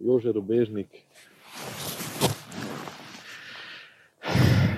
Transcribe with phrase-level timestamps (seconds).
[0.00, 0.88] Jože Robežnik,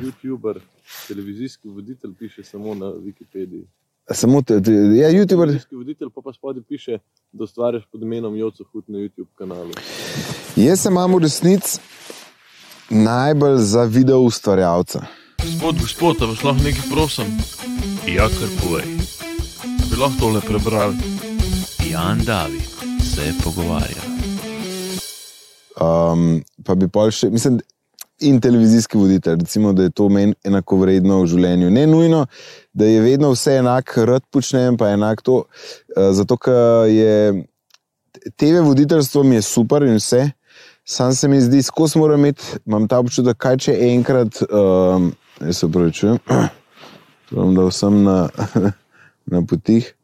[0.03, 0.61] YouTuber,
[1.09, 3.65] televizijski voditelj, piše samo na Wikipediji.
[4.11, 5.27] Samo te, te, ja, YouTuber.
[5.27, 6.99] Televizijski voditelj pa, pa spodaj piše,
[7.33, 9.71] da ustvarjaš pod imenom Joco Hud na YouTube kanalu.
[10.57, 11.81] Jaz se imam v resnici
[12.91, 15.07] najbolj za video ustvarjalca.
[15.43, 17.27] Gospod, gospod, a vas lahko nekaj prosim?
[18.07, 18.87] Ja, kar povej.
[19.91, 20.97] Bi lahko tole prebrali.
[21.91, 22.67] Jan David
[23.03, 24.12] se pogovarja.
[25.83, 27.61] Um, pa bi pol še, mislim,
[28.23, 31.71] in televizijski voditelj, recimo, da je to meni enako vredno v življenju.
[31.75, 32.27] Ne nujno,
[32.73, 35.43] da je vedno vse enako, rad počnem, pa enak to.
[35.97, 37.17] Uh, zato, ker je
[38.37, 40.31] TV voditeljstvo mi je super in vse,
[40.85, 45.59] sam se mi zdi, skozi moram imeti, imam ta občutek, kaj če enkrat, um, jaz
[45.63, 46.19] se upravičujem,
[47.57, 48.29] da sem na,
[49.33, 49.95] na potih.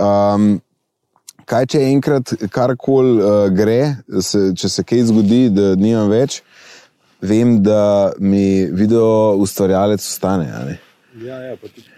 [0.00, 0.60] Um,
[1.48, 6.42] kaj če enkrat karkoli uh, gre, se, če se kaj zgodi, da nimam več,
[7.22, 10.50] vem, da mi video ustvarjalec ostane.
[11.22, 11.88] Ja, ja, pa tudi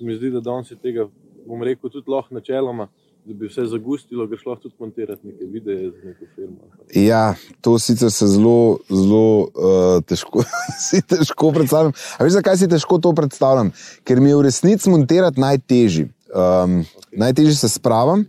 [0.00, 1.04] se mi zdi, da danes je tega,
[1.46, 2.86] bom rekel, tudi lahko načeloma,
[3.24, 6.70] da bi vse zagustilo, greš lahko tudi montirati neke videe za neko firmo.
[6.94, 10.44] Ja, to sicer se zelo, zelo uh, težko,
[10.86, 11.92] si težko predstavljam.
[12.16, 13.74] A veš, zakaj si težko to predstavljam?
[14.08, 16.08] Ker mi je v resnici montirati najtežje.
[16.30, 16.80] Um,
[17.12, 18.24] najtežje se spravim.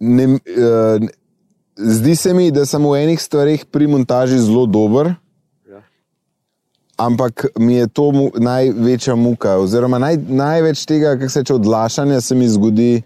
[0.00, 1.08] Ne, uh,
[1.76, 5.12] zdi se mi, da sem v enih stvarih pri montaži zelo dober,
[5.66, 5.82] Ja.
[6.98, 9.58] ampak mi je to mu, največja muka.
[9.58, 13.02] Oziroma, naj, največ tega, kar se reče odlašanja, se mi zgodi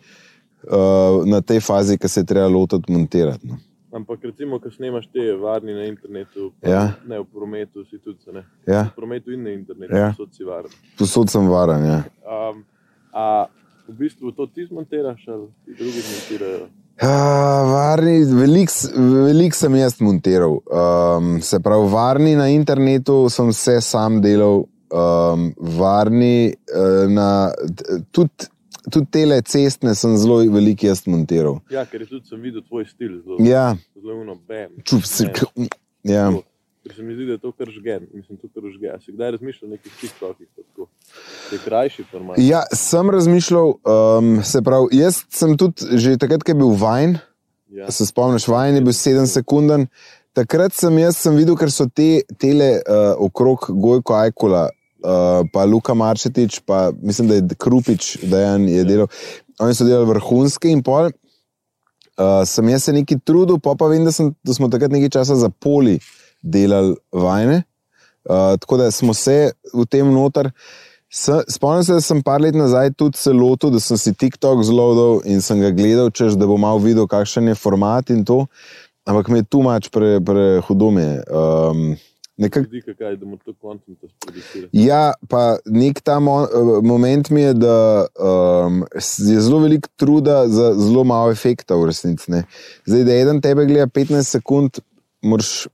[0.62, 3.46] uh, na tej fazi, ko se je treba lotiti montirati.
[3.46, 3.58] No.
[3.92, 6.92] Ampak recimo, ko snemaš te varni na internetu, Ja.
[7.06, 8.42] ne v prometu, si tudi ne.
[8.66, 8.84] Ja.
[8.84, 10.14] V prometu in na internetu, Ja.
[10.14, 10.70] so si varen.
[10.98, 11.84] Posod sem varen.
[11.84, 12.00] Ja.
[12.26, 12.64] Um,
[13.14, 13.46] a
[13.88, 16.66] v bistvu to ti zmontiraš ali ti drugi zmontirajo?
[17.02, 17.08] Uh,
[17.72, 18.72] varni, veliko
[19.26, 20.60] velik sem jaz montiral.
[20.70, 24.62] Um, se pravi, varni na internetu sem vse sam delal,
[24.94, 27.28] um, varni uh, na
[28.14, 28.50] tudi.
[28.84, 31.54] Tudi tele cestne sem zelo veliko jaz montiral.
[31.72, 34.74] Ja, ker tudi sem videl tvoj stil zelo, Ja, zelo uno, bam.
[34.84, 35.06] čup.
[35.56, 35.68] Ne.
[36.04, 36.26] Ja.
[36.28, 36.42] Tako.
[36.84, 38.02] Ker se mi zdi, da je to kar žgen.
[38.12, 38.90] Mislim, to kar žge.
[38.92, 40.48] A si kdaj razmišljal o nekih TikTokih?
[41.50, 42.36] Te krajši format.
[42.38, 47.16] ja, sem razmišljal, um, se pravi, jaz sem tudi že takrat, ko je bil vajen,
[47.74, 47.88] Ja.
[47.90, 49.72] se spomniš, vajen je bil 7 sekund.
[50.36, 55.64] Takrat sem jaz sem videl, ker so te tele uh, okrog Gojko Ajkula, uh, pa
[55.64, 59.08] Luka Marčetič, pa mislim, da je Krupič, da je delal.
[59.58, 61.08] Oni so delali vrhunske in pol.
[62.14, 65.16] Uh, sem jaz se neki trudil, pa pa vem, da, sem, da smo takrat nekaj
[65.16, 65.96] časa za poli
[66.44, 67.62] delali vajne.
[68.24, 70.52] Uh, tako da smo se v tem noter.
[71.14, 75.20] Spomnim se, da sem par let nazaj tudi se lotil, da sem si TikTok zlodil
[75.30, 78.46] in sem ga gledal, češ, da bo malo videl, kakšen je format in to.
[79.06, 80.88] Ampak mi je tu mač prehudo.
[80.90, 81.84] Pre um,
[82.40, 84.00] nekak, Zdi se, kaj, da to kontent.
[84.74, 87.78] Ja, pa nek ta mo eh, moment mi je, da
[88.18, 92.42] um, je zelo veliko truda za zelo malo efekta v resnici.
[92.88, 94.82] Zdaj, da eden tebe gleda 15 sekund,
[95.22, 95.68] moraš.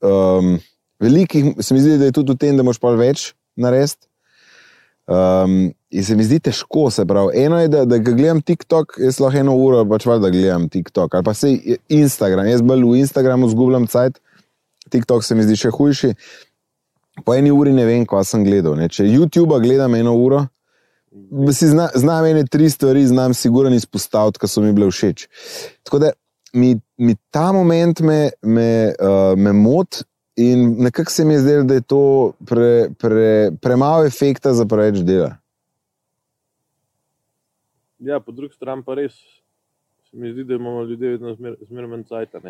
[0.00, 0.58] Um,
[1.00, 4.06] velikih, se mi zdi, da je tudi v tem, da moraš pa več narediti.
[5.08, 7.32] Um, in se mi zdi težko, se pravi.
[7.40, 11.14] Eno je, da, da ga gledam TikTok, jaz lahko eno uro pač valjda gledam TikTok,
[11.16, 11.54] ali pa se
[11.88, 14.20] Instagram, jaz bolj v Instagramu zgubljam cajt,
[14.92, 16.12] TikTok se mi zdi še hujši.
[17.24, 18.76] Po eni uri ne vem, kaj sem gledal.
[18.78, 18.90] Ne.
[18.92, 20.44] Če YouTube gledam eno uro,
[21.56, 25.24] si zna, znam ene tri stvari, znam sigurno izpostaviti, ki so mi bile všeč.
[25.88, 26.12] Tako da
[26.52, 30.04] mi, mi ta moment me, me, uh, me moti
[30.38, 35.02] in nekako se mi je zdelo, da je to pre, pre, premalo efekta za preveč
[35.02, 35.36] dela.
[37.98, 39.18] Ja, po drugi strani pa res
[40.10, 42.40] se mi zdi, da imamo ljudje vedno zmer, zmer manj cajta.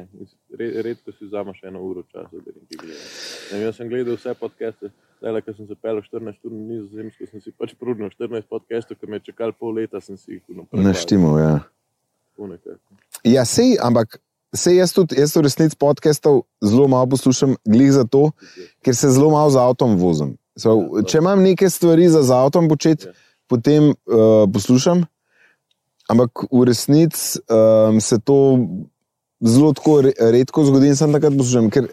[0.58, 3.16] Re, redko si vzameš eno uro časa, da nekaj gledaš.
[3.52, 7.26] Ne Jaz sem gledal vse podcaste, zdaj, ko sem se pel 14 ur na nizozemsko,
[7.26, 10.60] sem si pač prudil 14 podcastov, ki me je čakal pol leta, sem si jih
[10.60, 10.84] naprej.
[10.86, 11.56] Naštimo, ja.
[12.38, 13.00] Nekako.
[13.28, 14.18] Ja, sej, ampak
[14.56, 18.30] sej jaz tudi, jaz v resnici podcastov zelo malo poslušam, glih zato,
[18.84, 20.36] ker se zelo malo z avtom vozim.
[20.58, 23.12] So, Ja, če imam neke stvari za z avtom početi, Ja.
[23.48, 25.04] potem uh, poslušam,
[26.08, 28.64] ampak v resnici um, se to
[29.44, 31.70] zelo tako re, redko zgodi in sem takrat poslušam.
[31.70, 31.92] Ker,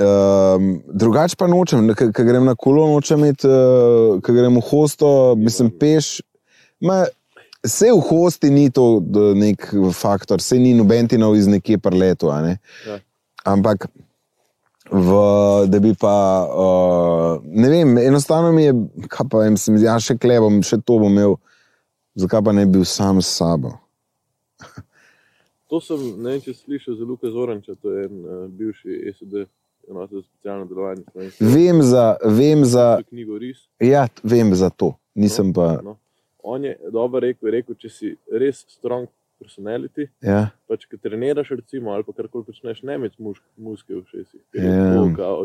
[0.00, 5.34] Um, drugače pa nočem, ker grem na kolo, nočem imeti, uh, ker grem v hosto,
[5.36, 6.22] mislim, peš.
[6.80, 7.02] Ma,
[7.62, 8.98] Vse v hosti ni to
[9.38, 12.32] nek faktor, vse ni noben ti nov iz nekje preletu.
[12.42, 12.56] Ne?
[12.86, 12.98] Ja.
[13.46, 13.86] Ampak,
[14.90, 15.10] v,
[15.70, 16.16] da bi pa,
[16.50, 18.74] uh, ne vem, enostavno mi je,
[19.08, 21.38] kaj pa vem, sem, ja, še klebom, še to bom imel,
[22.18, 23.76] zakaj pa ne bi bil sam s sabo.
[25.72, 29.14] To sem, ne vem, če si slišal za Luka Zoranča, to je en uh, bivši
[29.14, 29.46] SD,
[29.88, 31.30] enota za specialno delovanje.
[31.40, 33.62] Vem za, vem za, knjigo Ris.
[33.80, 35.78] ja, vem za to, nisem pa.
[35.80, 35.96] No.
[36.42, 39.08] On je dobro rekel, je rekel, če si res strong
[39.42, 44.42] personality, Ja, pač ki treniraš, recimo, ali pa karkoli počneš, ne imeti muske v šesti.
[44.58, 44.92] Ja.
[44.94, 45.36] Ja.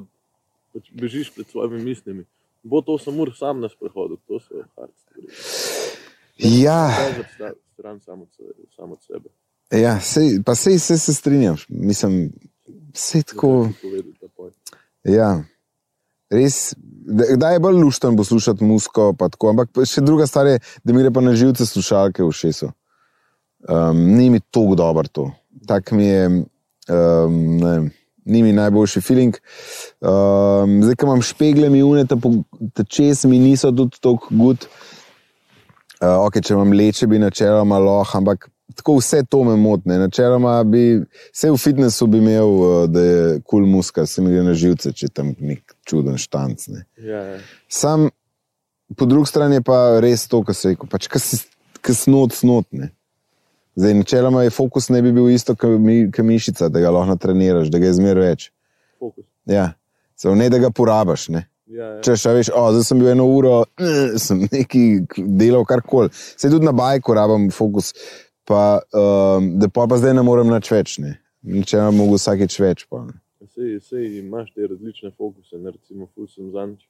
[0.75, 2.25] Pač bežiš pred svojimi mislimi.
[2.63, 5.27] Bo to samo ur sam na sprehodu, to so hard stvari.
[6.61, 6.81] ja,
[7.73, 8.55] stran samo od.
[8.75, 9.29] Sam od sebe.
[9.71, 11.55] ja sej, pa sej se, se strinjam.
[11.69, 12.31] Mislim,
[12.94, 13.69] vse tako.
[15.03, 15.44] Ja.
[16.31, 16.75] Res,
[17.07, 20.94] da- kdaj je bolj lušten poslušati muziko, tako, ampak pa še druga stvar je, da
[20.94, 22.71] mi gre pa na živce slušalke v šesu.
[23.69, 25.31] Um, ni mi tako dobro to.
[25.68, 27.91] Tak mi je, um, ne,
[28.25, 29.39] ni mi najboljši feeling.
[30.03, 34.68] Um, zdaj, ko imam špegle, mi une, te čez mi niso tudi tako gud.
[35.97, 39.98] Uh, okay, če imam leče, bi načeloma lahko, ampak tako vse to me motne.
[40.00, 41.02] Načeloma bi,
[41.34, 44.54] vse v fitnessu bi imel, uh, da je kul cool muska, se mi gre na
[44.54, 46.68] živce, če tam nek čuden štanc.
[46.74, 46.84] Ne.
[46.98, 47.40] Ja, ja.
[47.69, 48.10] Sam,
[48.98, 52.68] po drugi strani je pa res to, kar se reče, pač kaj snot, snot.
[52.72, 52.92] Ne.
[53.78, 57.69] Zdaj, načeloma je fokus ne bi bil isto, kot mi, mišica, da ga lahko natreniraš,
[57.69, 58.50] da ga je zmer več.
[59.00, 59.25] Fokus.
[59.46, 59.75] Ja.
[60.18, 61.28] Samo ne, da ga porabiš.
[61.30, 61.44] Ne.
[61.68, 62.00] Ja, ja.
[62.02, 66.10] Če še veš, o, zdaj sem bil eno uro, eh, sem nekaj delal, kar koli.
[66.16, 67.92] Se tudi na bajku rabim fokus,
[68.47, 70.97] pa, um, da pa, pa zdaj ne morem nič več.
[71.03, 71.17] Ne.
[71.44, 72.85] Če ne mogo vsakeč več.
[72.89, 73.03] Pa.
[73.53, 75.59] Sej, sej imaš te različne fokuse.
[75.59, 76.85] Ne, recimo, ful sem zanč.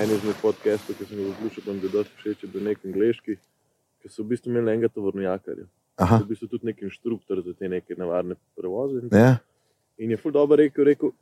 [0.00, 2.80] En izmed podcastov, ki sem ga poslušal, pa mi je dosti všeč, je bil nek
[2.82, 3.36] angliški,
[4.02, 5.68] ki so v bistvu imeli enega tovornjakarja.
[6.02, 9.04] V bistvu tudi nek inštruktor za te neke nevarne prevoze.
[9.04, 9.36] In, ja,
[10.02, 11.12] in je ful dobro rekel, rekel,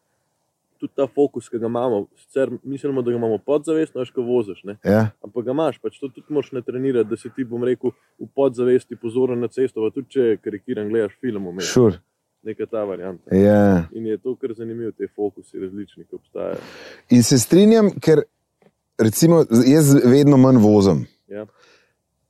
[0.81, 4.63] tudi ta fokus, ki ga imamo, sicer mislimo, da ga imamo podzavestno, až ko voziš.
[4.65, 4.77] Ne?
[4.85, 7.93] ja, Ampak ga imaš, pač to tudi moraš ne trenirati, da si ti, bom rekel,
[8.19, 12.01] v podzavesti pozoren na cesto, pa tudi če karikiran gledaš film, šur.
[12.43, 13.37] neka ta varianta.
[13.37, 13.87] Ja.
[13.93, 16.61] In je to kar zanimivo, te fokusi različni, ki obstajajo.
[17.11, 18.25] In se strinjam, ker
[18.99, 21.05] recimo, jaz vedno manj vozim.
[21.29, 21.47] Ja.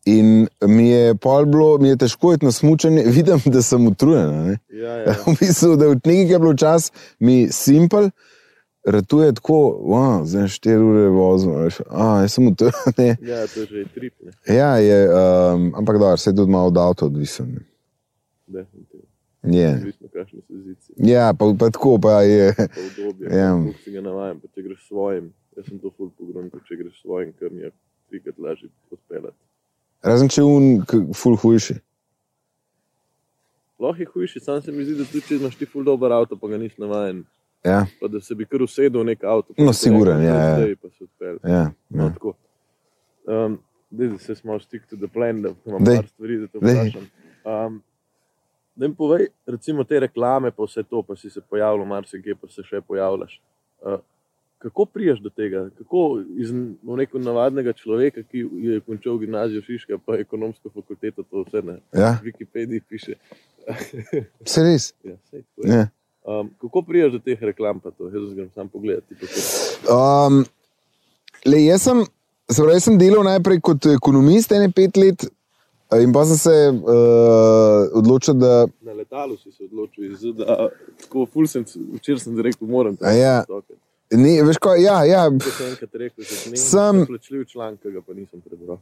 [0.05, 1.14] In mi je
[1.47, 4.56] bilo, mi je težko iti na smutanje, vidim, da sem utrujen.
[4.69, 5.14] Ja, ja.
[5.26, 8.11] V bistvu, da od nekaj, ki je bilo čas, mi simpel,
[8.84, 11.52] ratuje tako, wow, zdaj 4 ure vozim.
[11.52, 12.74] a A, jaz sem utrujen.
[13.22, 16.66] ja, to je že trip, ne, Ja, je, um, ampak dobro, se je tudi malo
[16.66, 17.48] od avta odvisen.
[17.48, 17.60] ne.
[18.48, 19.06] definitivno.
[19.42, 19.68] Je.
[19.74, 22.54] Odvisno, kakšne so zici, Ja, pa, pa tako pa je.
[22.56, 23.50] pa obdobje, Ja.
[23.56, 27.00] kako si ga navajen, pa če greš svojim, jaz sem to ful pogrom, če greš
[27.02, 27.70] svojim, ker mi je
[28.08, 29.36] trikrat lažje odpeljati.
[30.02, 30.82] Razen če un,
[31.14, 31.74] ful hujši.
[33.80, 36.36] Lahko je hujši, sam se mi zdi, da tudi če imaš ti ful dober avto,
[36.36, 37.22] pa ga nisi navajen,
[37.64, 39.54] Ja, pa da se bi kar usedel v nek avto.
[39.58, 40.54] No, siguren, ja, ja.
[40.56, 41.38] "Zdaj pa se odpelje.
[41.44, 42.12] ja, No, ja.
[42.12, 42.34] tako.
[43.26, 43.58] Um,
[43.90, 45.96] daj, da se smo stick to the plan, da imam Daj.
[45.96, 47.10] par stvari, da te vprašam.
[47.44, 47.82] Um,
[48.74, 52.48] da mi povej, recimo te reklame, pa vse to, pa si se pojavljal, marsikje pa
[52.48, 53.40] se še pojavljaš.
[53.80, 54.00] Uh,
[54.58, 55.68] kako priješ do tega?
[55.78, 56.50] Kako iz
[56.96, 62.18] rekel, navadnega človeka, ki je končal gimnazijo Šiška, pa ekonomsko fakulteto, to vse na ja.
[62.24, 63.14] Wikipediji piše.
[64.44, 64.94] Vse res.
[65.04, 65.44] ja, je.
[65.64, 65.86] Ja.
[66.25, 67.81] Um, kako priješ do teh reklam?
[67.81, 68.08] Pa to?
[68.08, 69.14] Jaz grem sam pogledati.
[69.88, 70.44] Um,
[71.44, 72.05] le, jaz, sem,
[72.50, 75.26] se pravi, sem delal najprej kot ekonomist, ene pet let,
[75.93, 80.69] eh, in pa sem se uh, odločil, da Na letalu si se odločil, iz ZDA,
[81.05, 81.64] tako ful sem,
[81.96, 83.44] včeraj sem rekel, moram ja.
[84.11, 88.14] ne, veš, ko, ja, ja, sem enkrat rekel, dnevno Sem- plačljiv članek, ki ga pa
[88.18, 88.80] nisem prebral.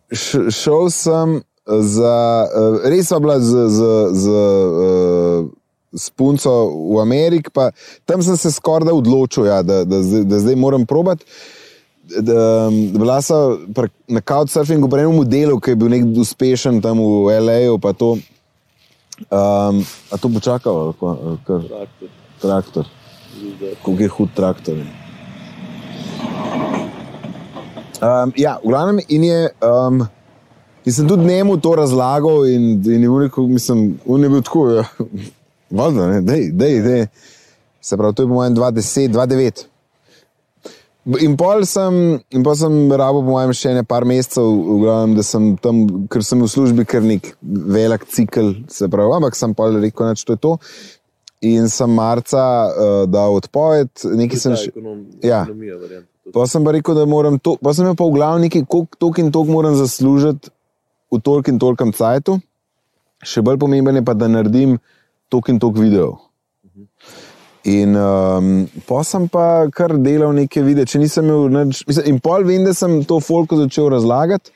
[0.62, 5.48] šel sem za, uh, res sva bila z, z, z uh,
[5.94, 6.50] s punco
[6.92, 7.70] v Ameriki, pa
[8.04, 11.24] tam sem se skoraj da odločil, ja, da, da, zdaj- da zdaj moram probati.
[12.08, 13.20] Da, da bila
[13.74, 17.78] pri- na Couchsurfingu pri enem modelu, ki je bil nek uspešen tam v L.A.
[17.78, 18.16] Pa to,
[19.28, 20.92] um, a to počakalo,
[21.44, 22.08] kar Traktor,
[22.40, 22.84] traktor,
[23.36, 23.74] zdaj.
[23.76, 24.76] kako je hud traktor.
[24.76, 24.86] je.
[27.98, 29.50] Um, ja, v glavnem in je.
[29.60, 30.08] Um,
[30.86, 34.68] In sem tudi njemu to razlagal, in, in je rekel, mislim, on je bil tako,
[34.70, 34.84] ja,
[35.70, 37.06] valjda, ne, dej, dej, dej.
[37.80, 39.66] Se pravi, to je po mojem 2010, 2009.
[41.24, 41.94] In pol sem,
[42.36, 45.80] in pol sem rabo, po mojem, še ne par mesecev, v glavnem, da sem tam,
[46.12, 50.34] ker sem v službi kar nek velik cikl, se pravi, ampak sem pol rekel, da
[50.34, 50.58] je to.
[51.48, 54.72] In sem marca uh, dal odpoved, nekaj sem še.
[54.74, 55.46] Ekonom, Ja.
[56.34, 59.00] Pa sem pa rekel, da moram to, pa sem imel pa v glavu nekaj, koliko
[59.00, 60.52] tok in tok moram zaslužiti
[61.08, 62.36] v tolk in tolkem cajtu.
[63.24, 64.76] Še bolj pomemben je pa, da naredim
[65.28, 66.18] tok in tok videov.
[67.68, 68.50] In um,
[68.88, 71.82] pa sem pa kar delal neke videe, če nisem imel nič.
[71.88, 74.54] Mislim, in pol vem, da sem to folko začel razlagati.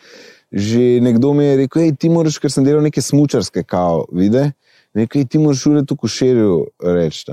[0.53, 4.51] Že nekdo mi je rekel, hej, ti moraš, ker sem delal neke smučarske kao vide,
[4.95, 7.25] Nekaj ti moraš ure tu koširju reči.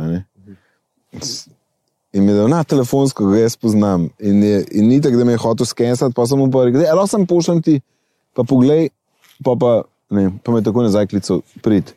[2.14, 4.10] In mi je dal na telefonsko, ga jaz poznam.
[4.20, 6.82] In, je, in ni tako, da me je hotel skensati, pa sem mu pa rekel,
[6.82, 7.76] da lahko sem pošljem ti,
[8.34, 8.90] pa poglej,
[9.46, 9.74] pa, pa,
[10.10, 11.94] ne, pa me tako nazaj klical, prid.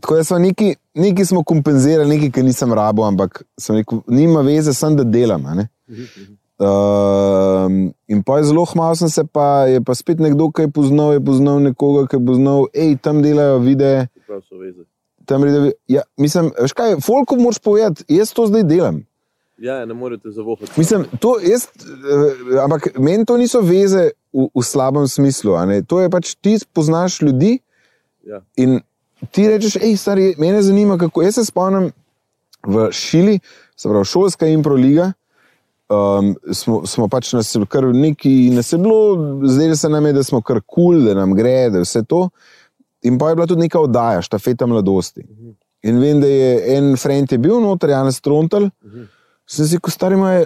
[0.00, 4.74] Tako da smo neki, neki smo kompenzirali, nekaj, kar nisem rabo, ampak rekel, nima veze,
[4.74, 5.46] sem da delam.
[6.58, 10.70] Uh, in pa je zelo hmal, sem se pa, je pa spet nekdo, ki je
[10.74, 14.08] poznal, je poznal nekoga, ki je poznal, hej, tam delajo videe.
[15.28, 19.02] Tam rede, ja, mislim, veš kaj, Folko moraš povedati, jaz to zdaj delam.
[19.58, 20.72] Ja, ne morete zavohati.
[20.76, 25.58] Mislim, to jaz, eh, ampak meni to niso veze v, v slabem smislu.
[25.86, 27.58] To je pač ti poznaš ljudi
[28.28, 28.42] Ja.
[28.56, 28.80] in
[29.30, 31.22] ti rečeš, hej, stari, mene zanima, kako.
[31.22, 31.90] Jaz se spomnim
[32.66, 33.38] v Šili,
[33.76, 35.12] se pravi, šolska improliga.
[35.88, 40.24] Um, smo, smo pač nas kar neki, nas je bilo, zdaj se nam je, da
[40.24, 42.26] smo kar kul, cool, da nam gre, da vse to.
[43.08, 45.24] In pa je bila tudi neka oddaja, štafeta mladosti.
[45.82, 48.68] In vem, da je en friend je bil noter, Janes Trontel,
[49.48, 50.44] sem si ko stari moj,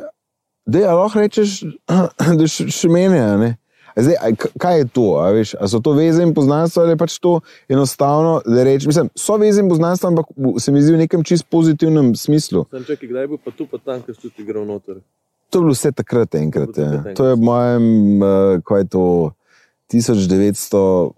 [0.67, 1.57] da je lahko rečeš,
[2.39, 3.25] da še, še mene.
[3.41, 3.51] ne.
[3.97, 4.27] Zdaj, a
[4.59, 5.07] kaj je to?
[5.21, 9.09] A, veš, a so to veze in poznanstva ali pač to enostavno, da rečeš, mislim,
[9.15, 10.27] so veze in poznanstva, ampak
[10.59, 12.65] se mi zdi v nekem čist pozitivnem smislu.
[12.71, 14.95] Sem čakal, kdaj bo pa tu, pa tam, ker si tudi igral noter.
[15.53, 16.69] To je bilo vse takrat enkrat.
[16.75, 17.15] To je bilo Ja.
[17.15, 17.83] To je v mojem,
[18.23, 19.33] uh, kaj je to,
[19.93, 21.13] 1998,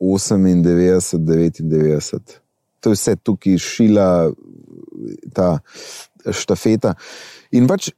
[0.00, 2.40] 99.
[2.80, 4.30] To je vse tukaj šila,
[5.34, 5.58] ta
[6.32, 6.94] štafeta.
[7.52, 7.90] In pač,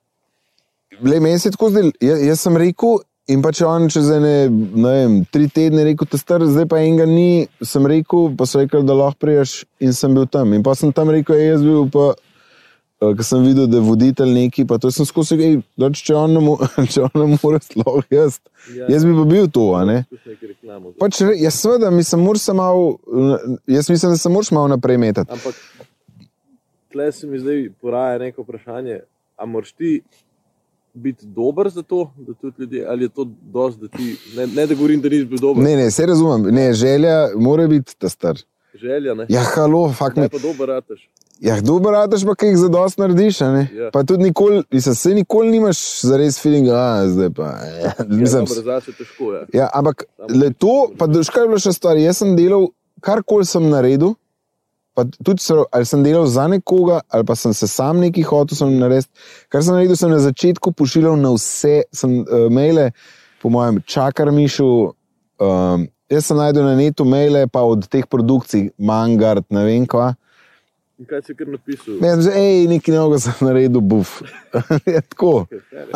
[1.02, 2.98] le meni se tako zdaj, jaz, jaz sem rekel.
[3.30, 6.80] In pa če on čez ene, ne vem, tri tedne rekel, da star, zdaj pa
[6.82, 10.56] enega ni, sem rekel, pa so rekli, da lahko priješ in sem bil tam.
[10.56, 12.10] In pa sem tam rekel, "Ej, jaz bil pa
[13.00, 16.40] Ker sem videl, da je voditelj neki, pa to sem skozi rekel, če on ne
[16.44, 16.58] mo-
[16.92, 18.36] če on ne more, sploh jaz.
[18.76, 18.90] Ja.
[18.92, 20.02] Jaz bi pa bil to, a ne.
[21.00, 22.98] Pač, jaz seveda, mislim, moraš se malo,
[23.64, 25.32] jaz mislim, da se moraš malo naprej metati.
[25.32, 25.56] Ampak
[26.92, 29.00] tle se mi zdaj poraja neko vprašanje,
[29.40, 30.02] a moraš ti
[30.94, 34.06] biti dober za to, da tudi ljudje, ali je to dosti, da ti,
[34.36, 37.66] ne, ne da govorim, da nisi bil dober, Ne, ne, vse razumem, ne, želja mora
[37.66, 38.36] biti ta star.
[38.74, 39.26] želja, ne.
[39.28, 40.28] Ja, halo, fakt Ne mi.
[40.28, 41.10] pa dober rataš.
[41.40, 43.68] Ja, dober radaš pa, kaj jih zadost narediš, ne.
[43.74, 43.90] Ja.
[43.90, 47.42] Pa tudi nikoli, mislim, se nikoli nimaš zares feeling, a zdaj pa.
[47.44, 49.46] Ja, Ja, mislim, dobro, zase težko je.
[49.54, 51.96] Ja, ampak le to, pa veš, kaj je bilo še stvar.
[51.96, 52.68] Jaz sem delal,
[53.00, 54.14] karkoli sem naredil,
[54.94, 58.58] pa tudi se, ali sem delal za nekoga, ali pa sem se sam neki hotel
[58.58, 59.10] sem narediti.
[59.48, 62.90] Kar sem naredil, sem na začetku pošiljal na vse, sem uh, maile,
[63.42, 64.70] po mojem, čakar mišu.
[65.40, 70.12] Um, jaz sem najdel na netu maile, pa od teh produkcij, Mangard, ne vem kva.
[71.00, 71.96] In kaj si kar napisal?
[72.02, 74.18] Ne, že, hej, nekaj novega sem naredil, buf.
[74.90, 75.46] je tako.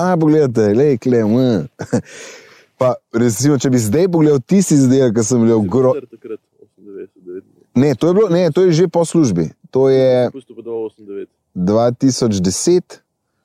[0.00, 1.34] A, pogledajte, le, klem.
[2.80, 5.92] Pa, recimo, če bi zdaj pogledal tisti zdaj, ki sem bil gro.
[5.98, 6.40] Star takrat,
[6.80, 7.63] 98, 99.
[7.74, 9.50] Ne, to je, bilo, ne, to je že po službi.
[9.70, 13.00] To je Pusto pa 298, 2010,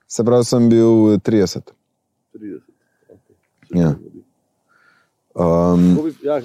[0.07, 1.73] se pravi, sem bil 30.
[2.31, 2.61] 30.
[3.09, 3.75] Okay.
[3.75, 3.95] Ja.
[5.35, 6.41] Um, bi- Ja,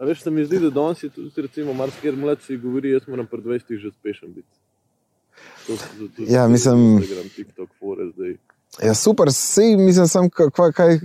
[0.00, 3.42] veš, se mi zdi, da danes je tudi, recimo, marsikaj mladši govori, jaz moram pred
[3.42, 4.48] 20 že uspešen biti.
[5.66, 8.36] To so tudi Ja, mislim- Instagram, TikTok, fore zdaj.
[8.82, 10.98] ja, super, sej, mislim, sem, kaj, kaj,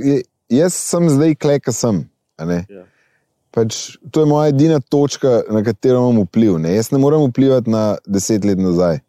[0.49, 2.09] jaz sem zdaj klek, sem.
[2.39, 2.85] Ja.
[3.55, 6.57] Pač, to je moja edina točka, na katero imam vpliv.
[6.59, 6.73] Ne?
[6.75, 8.99] Jaz ne morem vplivati na deset let nazaj.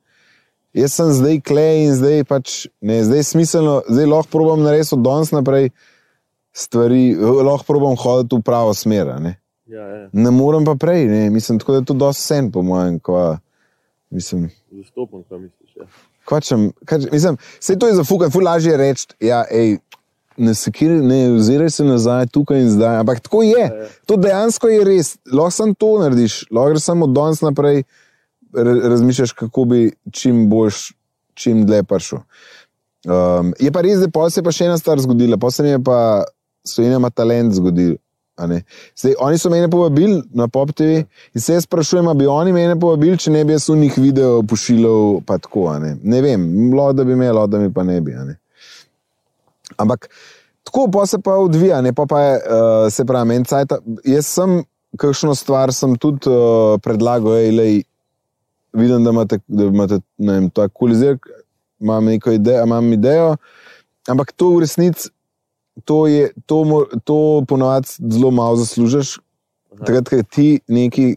[0.76, 4.93] Jaz sem zdaj klej in zdaj pač, ne, zdaj je smiselno, zdaj lahko probam narediti
[4.95, 5.71] od danes naprej
[6.53, 9.15] stvari, lahko probam hoditi v pravo smer.
[9.21, 9.38] Ne?
[9.67, 10.09] Ja, ja.
[10.12, 11.23] ne morem pa prej, ne?
[11.31, 13.00] mislim, tako da je to dosti sen, po mojem.
[13.00, 13.38] Kva,
[14.15, 15.73] mislim, Zastopam, kaj misliš.
[15.81, 15.88] Ja.
[16.29, 19.79] kvačem, kač, mislim, vse to je zafukan, ful lažje je reči, ja, ej,
[20.37, 23.00] ne sekiri, ne oziraj se nazaj, tukaj in zdaj.
[23.02, 23.88] Ampak tako je.
[24.07, 25.16] To dejansko je res.
[25.33, 27.83] Lahko samo to narediš, lahko samo od danes naprej,
[28.52, 30.93] ra- razmišljaš, kako bi čim boljš,
[31.35, 32.19] čim dlje prišel.
[33.07, 35.62] Um, je pa res, da pa se je pa še ena stvar zgodila, pa se
[35.62, 36.25] mi je pa
[36.66, 37.97] Slovenija ima talent zgodil.
[38.97, 42.81] Zdaj, oni so mene povabili na Pop TV in se jaz sprašujem, bi oni mene
[42.81, 45.21] povabili, če ne bi jaz v njih video pošiljal.
[45.26, 45.97] pa Tako, a ne.
[46.02, 48.12] ne vem, lahko da bi me, lahko da mi pa ne bi.
[48.12, 48.37] Ne.
[49.76, 50.09] Ampak
[50.66, 53.76] tako pa se pa odvija, ne pa, pa je, uh, se pravi, en cajt.
[54.04, 54.62] Jaz sem
[54.99, 57.85] kakšno stvar sem tudi uh, predlagal, ej,
[58.76, 61.18] vidim, da imate, da imate ne vem, to kulizir,
[61.80, 63.37] imam neko idejo, imam idejo,
[64.09, 65.11] ampak to v resnici,
[65.85, 69.18] to, je, to, to ponovadi zelo malo zaslužiš,
[69.78, 71.14] takrat, ko ti neki.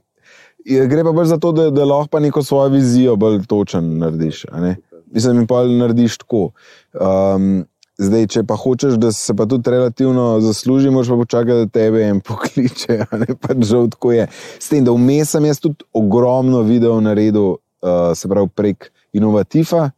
[0.70, 4.46] Gre pa bolj za to, da, da lahko pa neko svojo vizijo bolj točen narediš.
[4.54, 4.76] ne.
[5.12, 6.52] Mislim, in pa narediš tako.
[6.94, 7.64] Um,
[8.00, 12.04] Zdaj, če pa hočeš, da se pa tudi relativno zasluži, moraš pa počakati, da tebe
[12.08, 13.02] en pokliče.
[13.12, 14.28] a Ne pa žal tako je.
[14.60, 19.90] S tem, da vmes sem jaz tudi ogromno video naredil, uh, se pravi prek Innovativa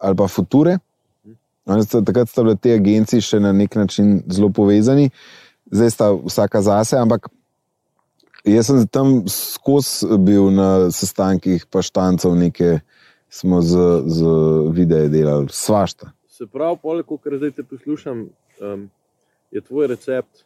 [0.00, 0.78] ali pa Future.
[2.04, 5.10] Takrat sta bile te agencije še na nek način zelo povezani,
[5.72, 7.28] zdaj sta vsaka zase, ampak
[8.48, 12.78] jaz sem tam skozi bil na sestankih, pa štancov nekaj
[13.28, 14.36] smo z, z
[14.72, 16.12] videi delali, svašta.
[16.38, 18.28] Se pravi, poleg kar zdaj te poslušam,
[18.62, 18.90] um,
[19.50, 20.44] je tvoj recept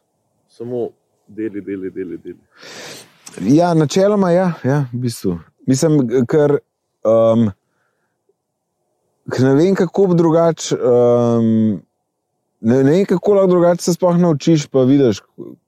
[0.49, 0.89] samo
[1.29, 2.17] deli, deli, deli.
[2.17, 2.39] deli.
[3.57, 5.35] Ja, načeloma, ja, ja v bistvu.
[5.69, 6.57] Mislim, ker
[7.05, 7.51] um,
[9.29, 10.79] ker ne vem, kako bi drugače.
[10.81, 11.83] Um,
[12.61, 15.21] ne, ne vem, kako lahko drugače se sploh naučiš, pa vidiš.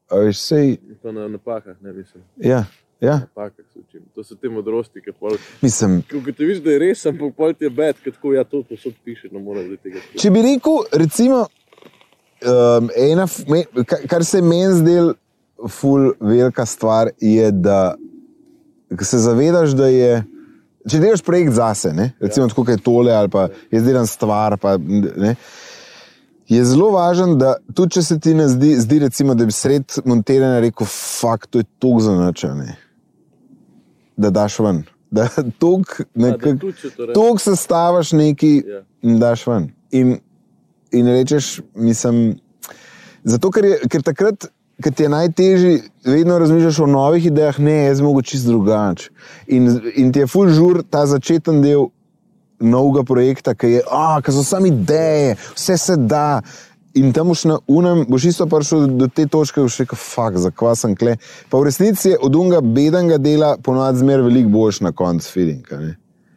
[0.08, 2.24] Veš, sej, Pa na napakah, ne mislim.
[2.36, 2.64] ja,
[3.04, 4.02] ja, Napakah se učim.
[4.14, 5.36] To so te modrosti, ki pol.
[5.62, 6.00] mislim.
[6.10, 8.62] Ko ti vidiš, da je res, ampak pol ti je bed, ker tako ja to
[8.68, 10.02] posod piše, no mora zdaj tega.
[10.20, 11.44] Če bi rekel, recimo,
[12.44, 15.12] um, ena, me, ka- kar se meni zdel,
[15.70, 17.94] ful, velika stvar je, da
[19.00, 20.24] se zavedaš, da je.
[20.84, 22.10] Če delaš projekt zase, ne?
[22.20, 22.50] recimo ja.
[22.52, 25.30] tako je tole, ali pa jaz delam stvar, pa, ne,
[26.48, 29.96] je zelo važno, da tudi če se ti ne zdi, zdi recimo, da bi sred
[30.04, 32.74] montiranja rekel, fakt, to je tok za noč, a ne.
[34.16, 34.82] Da daš ven.
[35.10, 35.28] Da
[35.58, 36.56] tok da nekako.
[36.60, 37.14] tudi če to rečeš.
[37.14, 38.82] Tok sestavaš neki Ja.
[39.02, 39.70] in daš ven.
[39.90, 40.16] In,
[40.92, 42.38] in rečeš, mislim,
[43.24, 44.48] zato ker, je, ker takrat,
[44.82, 49.10] ker ti je najtežje, vedno razmišljaš o novih idejah, ne, jaz mogo čist drugače.
[49.46, 51.88] In, in ti je full žur ta začeten del
[52.60, 56.42] novega projekta, ki je, ah, ki so sami ideje, vse se da.
[56.94, 60.74] In tam boš na unem, boš isto prišel do te točke, boš rekel, fuk, zakva
[60.78, 61.16] sem kle.
[61.50, 65.66] Pa v resnici je od unga bedanga dela ponovadi zmer veliko boljš na koncu feeling.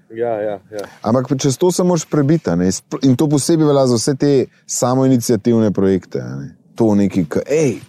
[0.09, 0.85] Ja, ja, ja.
[1.01, 2.49] Ampak čez to se moraš prebiti.
[2.49, 2.71] a ne.
[3.03, 6.19] In to posebej velja za vse te samoinicijativne projekte.
[6.19, 6.55] ne.
[6.75, 7.79] To neki, ki, hej,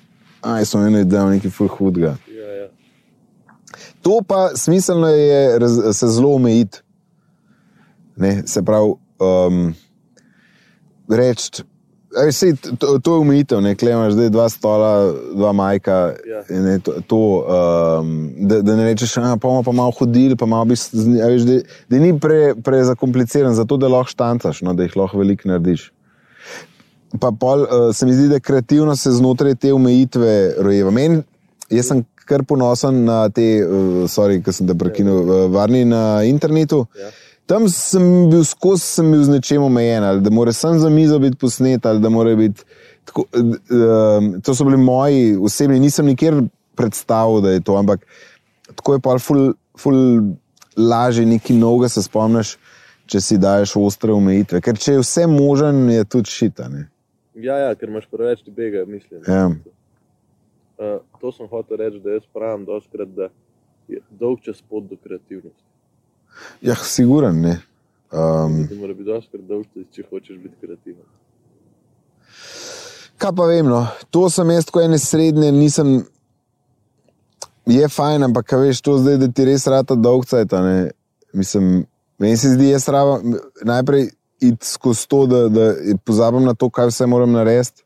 [0.41, 2.17] aj smo eno idejo, nekaj full hudega.
[2.29, 2.69] ja, ja.
[4.03, 6.79] To pa smiselno je raz, se zelo omejiti.
[8.45, 9.75] Se pravi, um,
[11.09, 11.63] reči.
[12.17, 15.97] Ej, sej, to, to je umitev, ne klemaš, zdaj dva stola, dva majka.
[16.25, 16.41] Ja.
[16.49, 18.15] Ne, to, to, um,
[18.49, 22.00] da, da ne rečeš, da bomo pa malo hodili, pa malo bi, veš, da, da
[22.00, 25.91] ni pre, prezakompliciran, zato da lahko štancaš, no, da jih lahko veliko narediš.
[27.21, 30.91] Pa pol, uh, se mi zdi, da kreativno se znotraj te omejitve rojeva.
[30.91, 31.23] Meni,
[31.71, 36.23] jaz sem kar ponosen na te, uh, sorry, ki sem te prekinil, uh, varni na
[36.25, 36.87] internetu.
[36.97, 37.13] Ja.
[37.49, 41.19] Tam sem bil skozi, sem bil z nečem omejen, ali da mora sam za mizo
[41.19, 42.67] biti posnet, ali da mora biti.
[43.08, 46.43] Tako, um, to so bili moji osebni, nisem nikjer
[46.76, 48.04] predstavil, da je to, ampak
[48.75, 49.41] tako je pa ful,
[49.80, 49.97] ful
[50.76, 52.58] lažje nekaj novega se spomniš,
[53.08, 54.61] če si daješ ostre omejitve.
[54.61, 56.69] Ker če je vse možen, je tudi šita.
[56.69, 56.84] Ne?
[57.43, 59.23] ja, ja, ker imaš preveč tega, mislim.
[59.26, 59.47] Ja.
[60.78, 63.30] Uh, to sem hotel reči, da jaz pravim doskrat, da
[63.89, 65.68] je dolg čas pot do kreativnosti.
[66.63, 67.59] Ja, siguren ne.
[68.13, 69.11] Um, mora biti
[69.49, 71.05] dolg čas, če hočeš biti kreativen.
[73.19, 73.87] kaj pa vem, no?
[74.11, 76.05] to sem jaz tako ene srednje, nisem.
[77.69, 80.53] Je fajn, ampak veš, to zdaj, da ti res rata dolgcajt.
[80.53, 80.91] a ne.
[81.37, 81.85] Mislim,
[82.19, 84.09] meni se zdi, jaz rabim najprej
[84.41, 85.67] iti skozi to, da, da
[86.05, 87.85] pozabim na to, kaj vse moram narediti.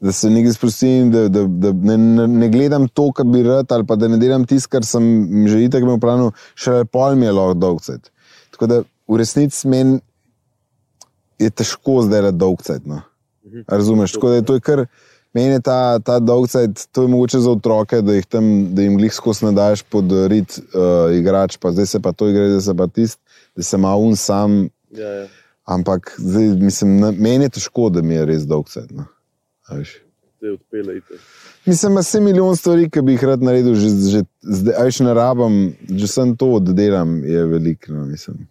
[0.00, 3.72] Da se nekaj sprostim, da, da, da ne, ne, ne gledam to, kar bi rad,
[3.74, 5.02] ali pa da ne delam tisto, kar sem
[5.50, 8.12] že itek imel plano, še pol mi je lahko dolgcajt.
[8.54, 8.78] Tako da
[9.10, 9.98] v resnici meni
[11.42, 12.86] je težko zdaj le dolgcajt.
[12.86, 13.02] No.
[13.66, 14.84] A Razumeš, tako da je to je kar.
[15.36, 18.96] Meni je ta, ta dolgcajt, to je mogoče za otroke, da, jih tam, da jim
[18.96, 22.74] glih skozi nadaš pod rit uh, igrač, pa zdaj se pa to igra, zdaj se
[22.78, 23.20] pa tist,
[23.56, 24.62] da se malo un sam.
[24.96, 25.26] Ja, ja.
[25.68, 28.88] Ampak zdaj, mislim, na, meni je težko, da mi je res dolgcajt.
[28.96, 29.04] No.
[30.38, 31.18] Te odpele ite.
[31.66, 35.00] Mislim, da se milijon stvari, ki bi jih rad naredil, že, že zdaj, a veš,
[35.02, 35.56] ne rabim,
[35.90, 37.92] že sem to, da delam, je veliko.
[37.92, 38.44] No, mislim.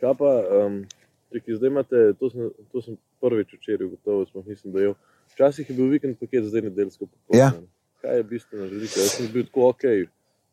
[0.00, 0.30] Kaj pa,
[0.64, 0.78] um,
[1.34, 4.94] ki zdaj imate, to sem, to sem prvič včeraj ugotovil, smo mislim, da je.
[5.34, 7.42] Včasih je bil vikend paket, zdaj nedeljsko popoldne.
[7.42, 7.52] Ja.
[8.00, 9.00] Kaj je bistvena razlika?
[9.00, 9.84] Jaz sem bil tako ok,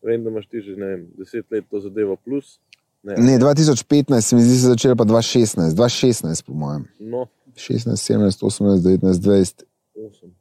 [0.04, 2.58] vem, da imaš ti že ne vem, deset let to zadevo plus.
[3.04, 6.86] Ne, Ne, 2015, se mi zdi, se začela pa 2016, 2016, po mojem.
[7.00, 9.64] No, 16, 17, 18, 19, 20.
[9.96, 10.32] osem,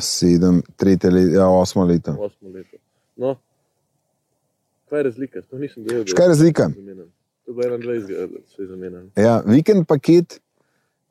[0.00, 2.16] sedem, tretje leto, ja, osmo leto.
[2.18, 2.76] osmo leto.
[3.16, 3.36] No,
[4.88, 5.42] kaj je razlika?
[5.42, 6.70] To nisem da Kaj je razlika?
[7.44, 9.02] To je bilo 21, da se je zamenjal.
[9.16, 10.40] Ja, vikend paket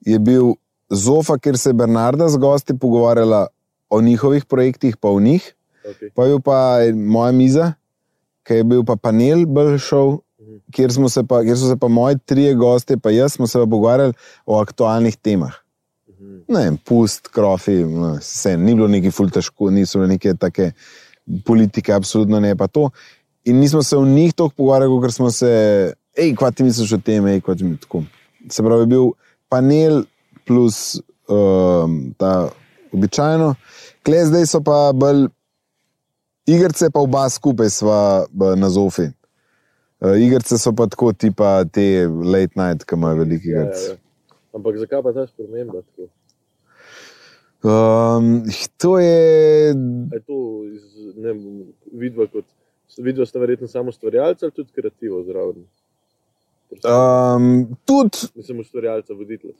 [0.01, 0.53] je bil
[0.89, 3.47] zofa, kjer se je Bernarda z gosti pogovarjala
[3.89, 5.55] o njihovih projektih, pa o njih.
[5.85, 6.09] Okay.
[6.15, 7.73] Pa je bil pa moja miza,
[8.43, 10.57] ki je bil pa panel, bolj šel, Mhm.
[10.71, 13.59] kjer, smo se pa, kjer so se pa moji trije gostje, pa jaz, smo se
[13.59, 14.13] pa pogovarjali
[14.45, 15.53] o aktualnih temah.
[16.47, 20.71] Ne, vem, pust, krofi, no, vse, ni bilo neki ful težko, niso bile neke take
[21.47, 22.89] politike, absolutno ne pa to.
[23.45, 25.49] In nismo se v njih toliko pogovarjali, ker smo se,
[26.17, 28.03] hej, kva ti misliš o tem, hej, kva ti misliš tako.
[28.51, 29.09] Se pravi, je bil
[29.49, 30.03] panel
[30.47, 30.99] plus
[31.29, 32.49] um, ta
[32.93, 33.55] običajno,
[34.05, 35.27] kle zdaj so pa bolj
[36.49, 37.99] igrice, pa oba skupaj sva
[38.57, 39.09] na zofi.
[40.01, 43.87] Uh, igrice so pa tako, tipa te late night, ki imajo veliki Ja, igrice.
[43.87, 43.97] ja, ja.
[44.55, 45.81] Ampak zakaj pa ta sprememba?
[45.81, 46.07] tako?
[47.65, 48.43] Um,
[48.77, 49.67] to je.
[50.11, 50.83] Je to iz,
[51.17, 51.33] ne,
[51.91, 52.45] vidva kot,
[52.97, 55.65] vidva sta verjetno samo ustvarjalca ali tudi kreativo zraven?
[56.85, 59.51] Um, tudi, Nisem ustvarjalca, voditelj.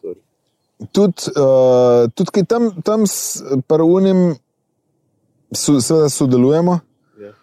[0.92, 4.36] tudi, uh, tudi tam, tam s prvim,
[5.52, 6.80] seveda sodelujemo.
[7.20, 7.34] Ja.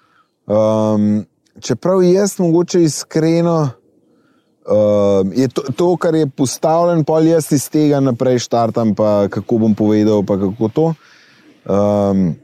[0.47, 1.25] Um,
[1.61, 3.82] čeprav jaz mogoče iskreno.
[4.63, 9.59] Uh, je to, to, kar je postavljen, pol jaz iz tega naprej štartam, pa kako
[9.59, 10.87] bom povedal, pa kako to.
[11.67, 12.35] Um,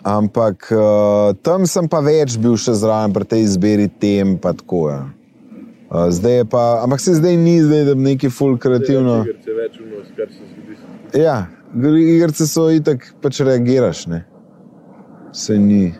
[0.00, 4.88] ampak uh, tam sem pa več bil še zraven pri tej izbiri tem, pa tako.
[4.88, 5.02] Ja.
[5.92, 9.20] Uh, zdaj je pa, ampak se zdaj ni, zdaj, da bi neki full kreativno.
[9.28, 10.78] Igrice več vnos, kar se zgodi.
[11.20, 11.36] Ja,
[11.74, 14.06] igrice so itak, pač reagiraš.
[14.08, 14.24] Ne?
[15.36, 15.90] Se ni.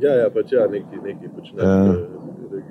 [0.00, 1.60] Ja, ja, pač ja, neki, neki počneš.
[1.60, 2.19] Ja.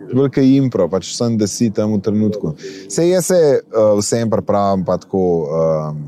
[0.10, 2.54] Velika impro, pač sem, da si tam v trenutku.
[2.90, 6.00] Se jaz se uh, vsem pripravim, pa tako, um,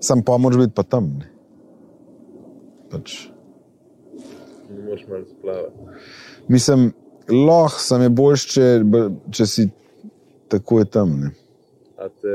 [0.00, 1.08] sem pa moč biti pa tam.
[1.18, 1.30] Ne.
[2.90, 3.28] Pač,
[4.70, 5.98] Ne moreš malo splavati.
[6.48, 6.92] mislim,
[7.28, 8.64] lahko sem je boljš, če,
[9.30, 9.66] če si
[10.48, 11.12] takoj tam.
[11.20, 11.30] Ne.
[11.96, 12.34] A te,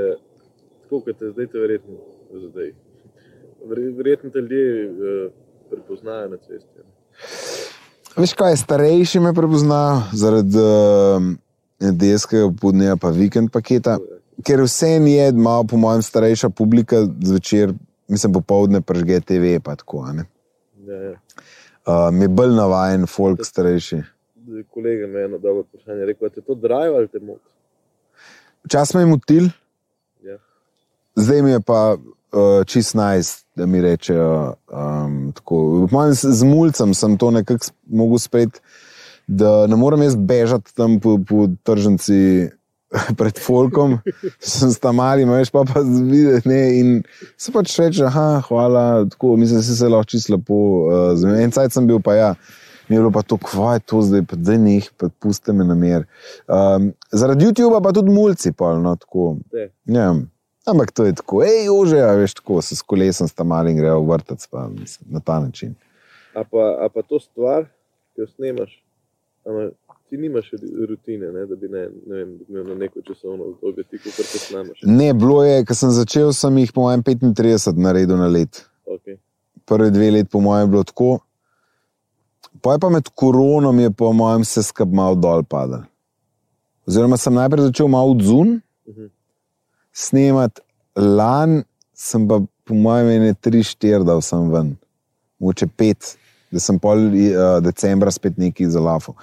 [0.83, 1.97] tako kot te zdaj, te verjetno,
[2.49, 2.71] zdaj.
[3.67, 5.31] Verje- Verjetno te ljudje uh,
[5.69, 6.79] prepoznajo na cesti.
[6.79, 7.68] ne.
[8.19, 11.23] Veš kaj, starejši me prepoznajo zaradi uh,
[11.79, 13.93] nedeljskega podneva, pa vikend paketa.
[14.43, 17.71] Ker vse je malo, po mojem, starejša publika zvečer,
[18.07, 19.53] mislim, popovdne prežge TV.
[19.63, 20.03] Pa tako.
[20.83, 21.13] Ja, ja.
[21.87, 24.01] uh, mi je bolj navaden, folk starejši.
[24.49, 27.49] Zdaj, Kolega me je eno dobro vprašanje rekel, a te to drive ali te moti?
[28.67, 29.49] Včasih me je motil,
[30.23, 30.37] Ja.
[31.15, 31.97] zdaj mi je pa
[32.31, 34.53] uh, čist najst, da mi rečejo.
[34.71, 35.87] Um, tako.
[36.13, 38.59] Z mulcem sem to nekako mogel sprejeti,
[39.27, 42.49] da ne morem jaz bežati tam po, po tržnici.
[43.19, 43.99] Pred folkom
[44.41, 46.49] sem tam mali, veš pa pa videti.
[46.49, 46.87] Ne, in
[47.37, 50.55] se pač reče, ah, hvala, tako, mislim, da si se lahko čisto lepo
[50.89, 51.27] uh.
[51.37, 52.31] En cajt sem bil pa ja,
[52.87, 55.69] mi je bilo pa to, kva je to zdaj, pa zdaj neh, pa puste me
[55.69, 56.07] na mer.
[56.47, 59.35] Um, zaradi YouTuba pa tudi mulci, pol, no, tako.
[59.53, 59.69] Te.
[59.85, 60.15] Ja,
[60.71, 63.77] ampak to je tako, hej, ože, a veš, tako se s kolesom sta mali in
[63.77, 65.75] grejo v vrtec, pa mislim, na ta način.
[66.35, 67.65] A pa, a pa to stvar,
[68.15, 68.73] ki jo snemaš,
[69.45, 69.69] ama,
[70.09, 70.51] ti nimaš
[70.89, 74.39] rutine, ne, da bi ne, ne vem, imel na neko časovno obdobje, ti kot se
[74.39, 74.79] snamaš.
[74.83, 78.63] Ne, bilo je, ko sem začel, sem jih po mojem 35 naredil na let.
[78.85, 79.17] Okay.
[79.65, 81.19] Prvi dve let, po mojem, je bilo tako.
[82.61, 85.85] Pa je pa med koronom, je po mojem, se skrb malo dol padal.
[86.89, 89.05] Oziroma, sem najprej začel malo odzun, Mhm.
[89.95, 90.61] Snemati,
[90.95, 94.73] lani sem pa, po mojem, ene tri, štiri dal sem ven,
[95.41, 96.15] moče pet,
[96.51, 99.15] da sem pol uh, decembra spet neki zalafal.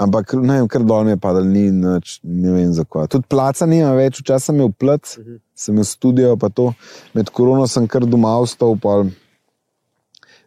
[0.00, 3.10] Ampak ne vem, kar dol mi je padal, ni nič, ne vem zakaj.
[3.12, 5.36] Tudi placa nima več, včasih sem imel plac, Mhm.
[5.54, 6.72] sem imel studio, pa to.
[7.14, 9.04] Med korono sem kar doma ostal, pa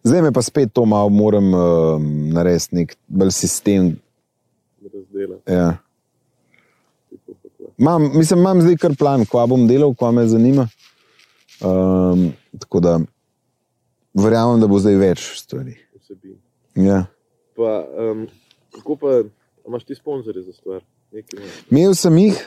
[0.04, 2.02] zdaj me pa spet to malo moram uh,
[2.34, 3.96] narediti, nek bolj sistem.
[4.84, 5.38] Razdela.
[5.48, 5.78] Ja.
[7.78, 10.68] Mam, mislim, imam zdaj kar plan, kva bom delal, kva me zanima.
[11.64, 13.00] Um, tako da
[14.14, 15.76] verjamem, da bo zdaj več stvari.
[16.00, 16.38] Vsebin.
[16.76, 17.06] Ja.
[17.56, 17.78] Pa,
[18.12, 18.26] um,
[18.76, 20.84] kako pa, a imaš ti sponzorje za stvar?
[21.72, 22.40] Imel sem jih,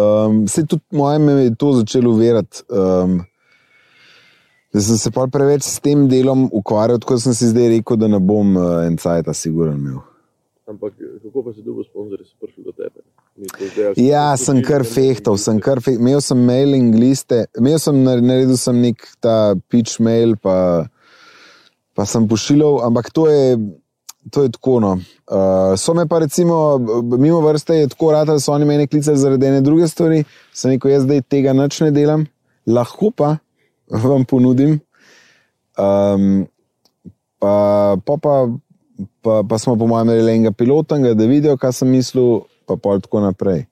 [0.00, 2.64] um, se tudi moje me je to začelo uverjati.
[2.68, 3.22] Um,
[4.74, 7.96] da sem se pa preveč s tem delom ukvarjal, tako da sem si zdaj rekel,
[7.96, 10.00] da ne bom uh, en cajt, siguren imel.
[10.66, 13.04] Ampak kako pa si dobil sponzorje, so prišli do tebe?
[13.98, 16.02] Ja, sem kar fehtal, sem kar fehtal.
[16.02, 20.86] Imel sem mailing liste, imel sem nar- naredil sem nek ta pitch mail, pa,
[21.94, 23.58] pa sem pošiljal, ampak to je,
[24.30, 24.78] to je tako.
[24.84, 24.92] No.
[25.26, 26.78] Uh, so me pa recimo,
[27.18, 30.22] mimo vrste je tako rad, da so oni meni klicali zaradi ene druge stvari.
[30.54, 32.28] Sem rekel, jaz zdaj tega nič ne delam,
[32.70, 33.36] lahko pa
[33.90, 34.78] vam ponudim.
[35.74, 36.46] Um,
[37.42, 38.34] pa, pa, pa,
[39.26, 43.00] pa, pa smo po mojem imeli enega pilota, da vidijo, kaj sem mislil, pa pol
[43.04, 43.64] tako naprej.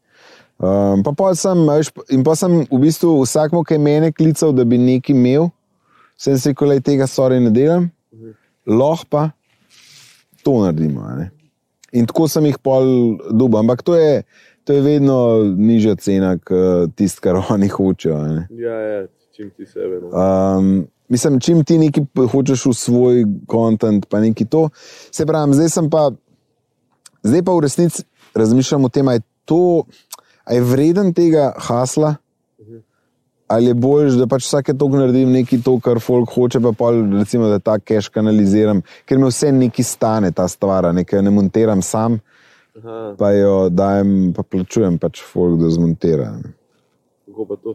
[0.62, 4.52] Um, pa pol sem, veš, in pa sem v bistvu vsakmo, ki je mene klical,
[4.54, 5.48] da bi nekaj imel,
[6.14, 7.88] sem si rekel, da tega stvari ne delam,
[8.68, 9.22] lahko pa
[10.46, 11.02] to naredimo.
[11.18, 11.32] Ne?
[11.98, 14.22] In tako sem jih pol dobil, ampak to je,
[14.62, 15.18] to je vedno
[15.58, 18.20] nižja cena, kot tisto, kar oni hočejo.
[18.30, 18.46] Ne?
[18.54, 19.02] Ja, ja,
[19.34, 19.98] čim ti sebe.
[20.04, 20.14] No.
[20.14, 20.70] Um,
[21.10, 24.68] mislim, čim ti nekaj hočeš v svoj kontent, pa nekaj to.
[25.10, 26.10] Se pravi, zdaj sem pa,
[27.26, 29.84] zdaj pa v resnici razmišljam o tem, ali je to,
[30.44, 32.14] ali je vreden tega hasla.
[33.48, 37.02] Ali je bolj, da pač vsake toliko naredim nekaj, to, kar folk hoče, pa pol,
[37.18, 41.82] recimo, da ta cache kanaliziram, ker mi vse nekaj stane, ta stvar, nekaj ne montiram
[41.84, 42.16] sam,
[42.80, 46.30] Aha, pa jo dajem, pa plačujem pač folk, da zmontira.
[47.26, 47.74] kako pa to?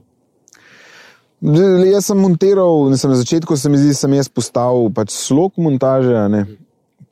[1.91, 5.53] Jaz sem montiral, mislim, na začetku se mi zdi, da sem jaz postavil pač slog
[5.61, 6.45] montaže, ne.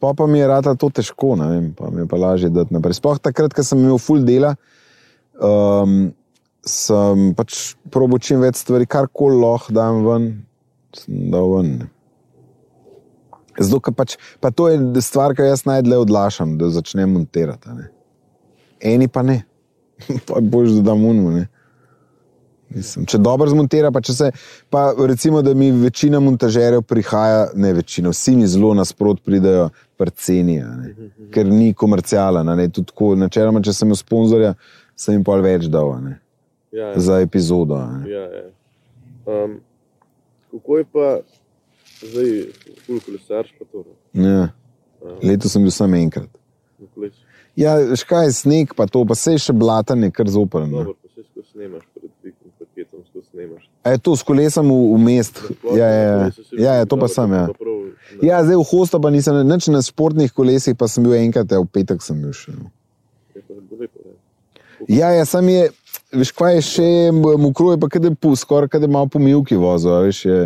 [0.05, 2.73] Pa pa mi je rata to težko, ne vem, pa mi je pa lažje dati
[2.75, 2.99] naprej.
[2.99, 4.53] Sploh takrat, ko sem imel full dela,
[5.41, 6.13] um,
[6.65, 10.29] sem pač probo čim več stvari, kar koli lahko dam ven,
[10.93, 11.73] sem dal ven.
[13.55, 17.75] Zato, pač, pa to je stvar, ki jo jaz najdlje odlašam, da začnem montirati.
[17.77, 17.89] ne.
[18.83, 19.41] Eni pa ne,
[20.27, 21.45] pa boš da dam unmu.
[22.69, 24.31] Mislim, če dobro zmontira, pa če se.
[24.73, 30.11] Pa recimo, da mi večina montažerjev prihaja, ne večina, vsi mi zelo nasprot pridejo pri
[30.11, 32.49] ceni, a ne, ker ni komercialen.
[33.21, 34.55] Načeloma, če sem imel sponzorja,
[34.97, 35.93] sem jim pol več dal
[36.75, 36.99] Ja, ja.
[36.99, 37.77] za epizodo.
[38.09, 38.47] Ja, ja.
[39.25, 39.59] Um,
[40.51, 41.05] kako je pa
[42.01, 42.31] zdaj,
[42.85, 43.85] ful kolesarš pa to?
[44.13, 44.29] ne?
[44.29, 44.49] Ja.
[45.23, 46.29] Leto sem bil samo enkrat.
[47.55, 50.67] Ja, škaj je sneg, pa to, pa se je še blatanje, kar zoprn.
[50.71, 53.29] Dobro, pa se skozi snemaš pred vikend paketom, skozi
[53.85, 53.93] snemaš.
[53.93, 55.41] Je to s kolesom v, v mest?
[55.75, 56.31] Ja, ja, ja.
[56.57, 57.31] ja, ja to pa sem.
[57.31, 57.47] Ja.
[58.21, 61.61] ja, zdaj v hosta pa nisem, nič na športnih kolesih, pa sem bil enkrat, ja,
[61.61, 62.51] v petek sem bil še.
[62.57, 62.71] no.
[64.87, 65.69] Ja, ja, sam je,
[66.13, 69.93] veš, kaj je še, mokro je pa kade po, skoraj kade malo po milki vozil,
[69.93, 70.39] a veš, je,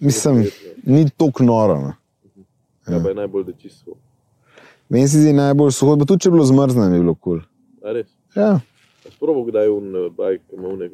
[0.00, 0.48] mislim,
[0.84, 1.78] ni tako noro.
[1.80, 1.92] no.
[2.88, 3.94] Ja, pa je najbolj, da čisto.
[4.90, 7.38] Meni se zdi najbolj suho, pa tudi če je bilo zmrzno, bi bilo kul.
[7.38, 7.86] Cool.
[7.86, 8.10] A res?
[8.34, 8.58] Ja,
[9.22, 10.88] Sprobo kdaj un bajk, ima une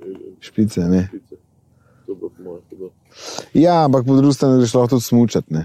[0.44, 1.06] špice, ne.
[1.08, 1.36] špice.
[2.06, 2.90] To bo po mojem.
[3.54, 5.62] Ja, ampak po drugi strani greš lahko tudi smučati, ne.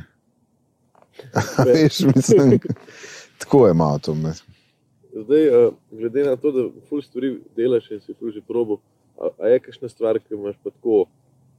[1.68, 2.60] Veš, mislim,
[3.38, 4.16] tako je malo to.
[4.16, 4.32] Ne.
[5.12, 8.80] Zdaj, uh, glede na to, da ful stvari delaš in si ful že probo,
[9.20, 11.04] a, a je kakšna stvar, ki imaš pa tako,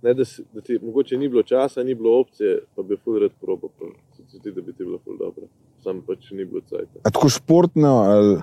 [0.03, 3.21] ne, da, si, da ti mogoče ni bilo časa, ni bilo opcije, pa bi ful
[3.21, 5.53] rad probo, pa se ti da bi ti bilo ful dobro.
[5.85, 8.41] Sam pač ni bilo cajta, A tako športno, ali.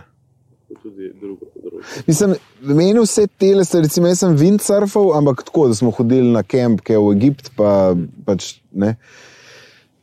[0.81, 2.03] Tudi drugo področje.
[2.07, 6.43] Mislim, meni vse tele, se, recimo, jaz sem windsurfal, ampak tako, da smo hodili na
[6.43, 7.93] kamp, ki je v Egipt, pa
[8.27, 8.95] pač ne.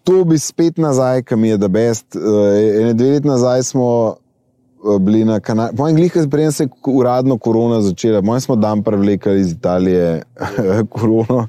[0.09, 2.17] To bi spet nazaj, kam je da best.
[2.17, 5.77] Uh, dve leti nazaj smo uh, bili na Kanadi.
[5.77, 10.23] Po angliji, preden se je uradno korona začela, moj smo dan prevlekli iz Italije
[10.95, 11.45] korono.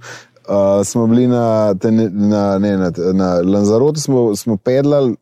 [0.50, 1.76] Uh, smo bili na,
[2.12, 5.16] na, ne, na, na Lanzarote, smo, smo pedlali,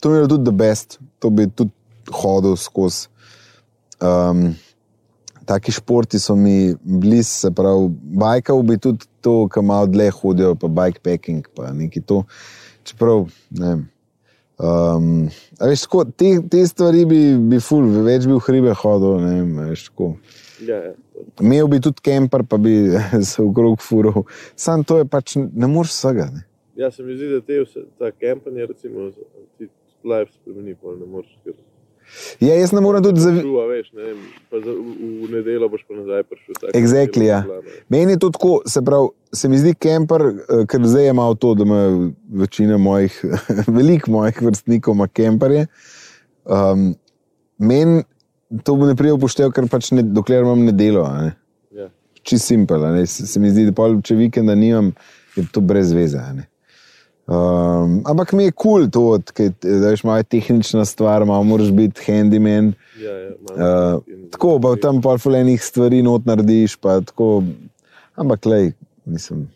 [0.00, 1.70] to je bilo tudi the best, to bi tudi
[2.12, 3.13] hodil skozi.
[4.04, 4.54] Um,
[5.44, 7.88] taki športi so mi blizu, se pravi,
[8.20, 12.22] bajkal bi tudi to, kar malo dlje hodijo, pa bikepacking, pa nekaj to.
[12.84, 13.82] Čeprav, ne vem.
[14.54, 15.06] Um,
[15.58, 19.32] a veš, tako, te, te stvari bi, bi ful, več bi v hribe hodil, ne
[19.40, 20.10] vem, veš, tako.
[20.64, 20.92] Ja, ja.
[21.42, 22.74] Imel bi tudi kemper, pa bi
[23.30, 24.24] se okrog furil.
[24.56, 26.28] Sam to je pač, ne moreš vsega.
[26.34, 26.44] Ne.
[26.76, 29.10] ja, se mi zdi, da te vse, ta kampanje, recimo,
[29.58, 29.68] ti
[30.04, 31.34] life spremeni, pa ne moreš.
[31.44, 31.56] Ker...
[32.40, 33.46] Ja, jaz ne morem tudi zavedati.
[33.48, 36.70] Čuva, veš, ne vem, za, v, v nedeljo boš pa nazaj prišel.
[36.78, 37.42] Exactly, ja.
[37.88, 41.54] Meni je to tako, se pravi, se mi zdi kemper, eh, ker zdaj malo to,
[41.58, 42.10] da ima
[42.42, 43.16] večina mojih,
[43.78, 45.66] veliko mojih vrstnikov ima kemperje.
[46.44, 46.94] Um,
[47.58, 48.02] Meni
[48.62, 51.04] to ne prije upoštev, ker pač ne, dokler imam nedelo.
[51.04, 51.34] a Ne.
[51.70, 51.90] Ja.
[52.22, 54.92] Čist simpel, se, se mi zdi, da pol, če vikenda nimam,
[55.36, 56.18] je to brez veze.
[56.34, 56.48] ne.
[57.26, 61.70] Um, ampak mi je kul cool to, da veš, malo je tehnična stvar, malo moraš
[61.72, 62.72] biti handyman.
[63.00, 66.76] Ja, ja, Uh, tako, pa tam pa fulejnih stvari not narediš.
[66.76, 67.42] pa Tako,
[68.14, 68.72] ampak, lej,
[69.04, 69.48] mislim,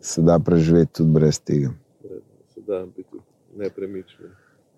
[0.00, 1.70] se da preživeti tudi brez tega.
[2.54, 3.16] Se da biti
[3.56, 4.26] nepremični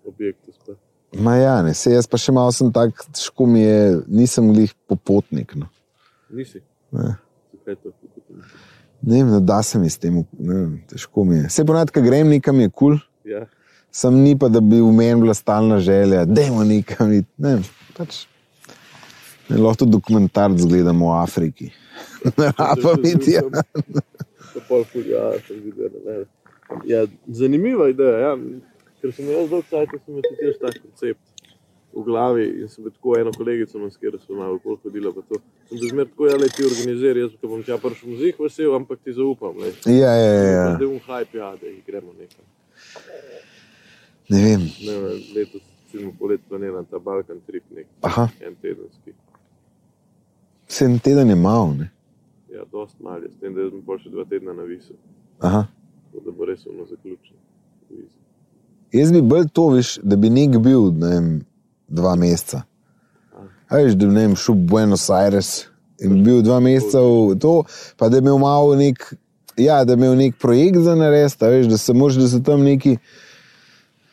[0.07, 0.51] objekti.
[0.51, 0.77] spet.
[1.19, 4.71] Ma ja, ne, se jaz pa še malo sem tak, težko mi je, nisem glih
[4.87, 5.55] popotnik.
[5.59, 5.67] No.
[6.29, 6.63] Nisi.
[6.91, 7.15] Ne.
[7.51, 7.91] Zakaj to?
[9.01, 11.49] Ne vem, ne da se mi s tem, ne vem, težko mi je.
[11.49, 13.45] Se ponad, ko grem nekam, je kul, cool, Ja,
[13.91, 17.13] sem ni pa, da bi v meni bila stalna želja, da je nekam.
[17.13, 17.29] iti.
[17.37, 17.59] Ne,
[17.97, 18.25] pač.
[19.49, 21.71] Ne, lahko tudi dokumentarc gledamo v Afriki.
[22.37, 23.31] Ne, pa biti.
[23.33, 23.41] Ja.
[25.09, 26.25] ja.
[26.85, 28.35] Ja, zanimiva ideja, ja.
[29.01, 31.30] ker sem jaz dolgo časa, sem imel tudi tak koncept
[31.93, 35.11] v glavi in sem tako eno kolegico, s katero sem malo okoli hodila.
[35.13, 35.21] pa.
[35.69, 38.75] Sem bil zmer tako, ja, le ti organiziraj, jaz pa bom tja prišel muzik vesel,
[38.75, 39.57] ampak ti zaupam.
[39.57, 39.73] lej.
[39.85, 40.69] Ja, ja, ja.
[40.77, 42.45] Da je un hype, ja, da gremo nekam.
[44.29, 44.61] Ne vem.
[44.85, 44.95] Ne,
[45.35, 49.13] letos recimo polet planiran ta Balkan trip, nek Aha, en tedenski.
[50.67, 51.73] sedem teden je malo.
[51.73, 51.91] Ne?
[52.53, 54.93] Ja, dost mal je, s tem, da sem pol še dva tedna na visu,
[55.39, 55.65] Aha.
[56.11, 57.35] tako da bo res ono zaključen.
[57.89, 58.17] Visu.
[58.91, 61.29] Jaz bi bolj to, viš, da bi nek bil ne vem,
[61.91, 62.63] dva meseca.
[63.71, 65.51] Veš, da ne vem, šel v Buenos Aires
[66.01, 67.53] in bi bil dva meseca v to,
[67.99, 69.03] pa da bi imel malo nek,
[69.59, 72.39] ja, da bi imel nek projekt za narediti, a veš, da se moraš, da so
[72.45, 72.97] tam neki.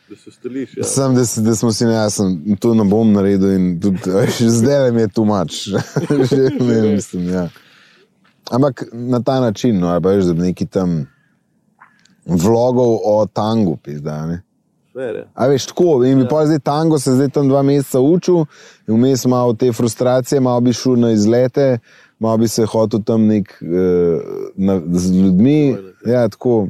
[0.09, 0.83] Da se stališ, ja.
[0.83, 3.99] Sam, da, si- da smo si ne, jaz sem to ne bom naredil in tudi,
[4.05, 5.67] veš, zdaj mi je tu mač.
[6.69, 7.49] ne mislim, ja.
[8.51, 11.05] Ampak na ta način, no, ali pa veš, da bi neki tam
[12.25, 14.39] vlogov o tangu, pizda,
[15.01, 15.27] je.
[15.33, 16.27] A veš, tako, in Ja.
[16.27, 18.45] pa zdaj tango se zdaj tam dva meseca učil,
[18.87, 21.79] in vmes malo te frustracije, malo bi šel na izlete,
[22.19, 24.19] malo bi se hotel tam nek uh,
[24.55, 25.75] na, z ljudmi.
[26.05, 26.67] Ja, tako.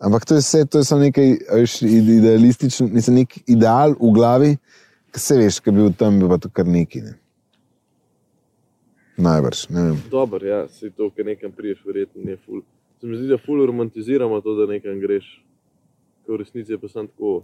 [0.00, 4.12] Ampak to je vse, to je samo nekaj veš, ide- idealistično, mislim, nek ideal v
[4.14, 4.56] glavi,
[5.12, 7.02] ki se veš, ki bi bil tam, bi pa to kar neki.
[7.04, 7.18] Ne.
[9.20, 9.96] Najbrž, ne vem.
[10.10, 12.62] Dober, ja, si to, ki nekam priješ, verjetno je ful.
[13.00, 15.26] Se mi zdi, da ful romantiziramo to, da nekam greš,
[16.32, 17.42] v resnici je pa sem tako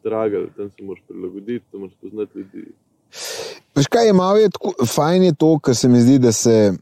[0.00, 2.66] stragal, tam se moraš prilagoditi, tam moraš poznati ljudi.
[3.76, 6.72] Veš kaj je malo, je tako, fajn je to, ker se mi zdi, da se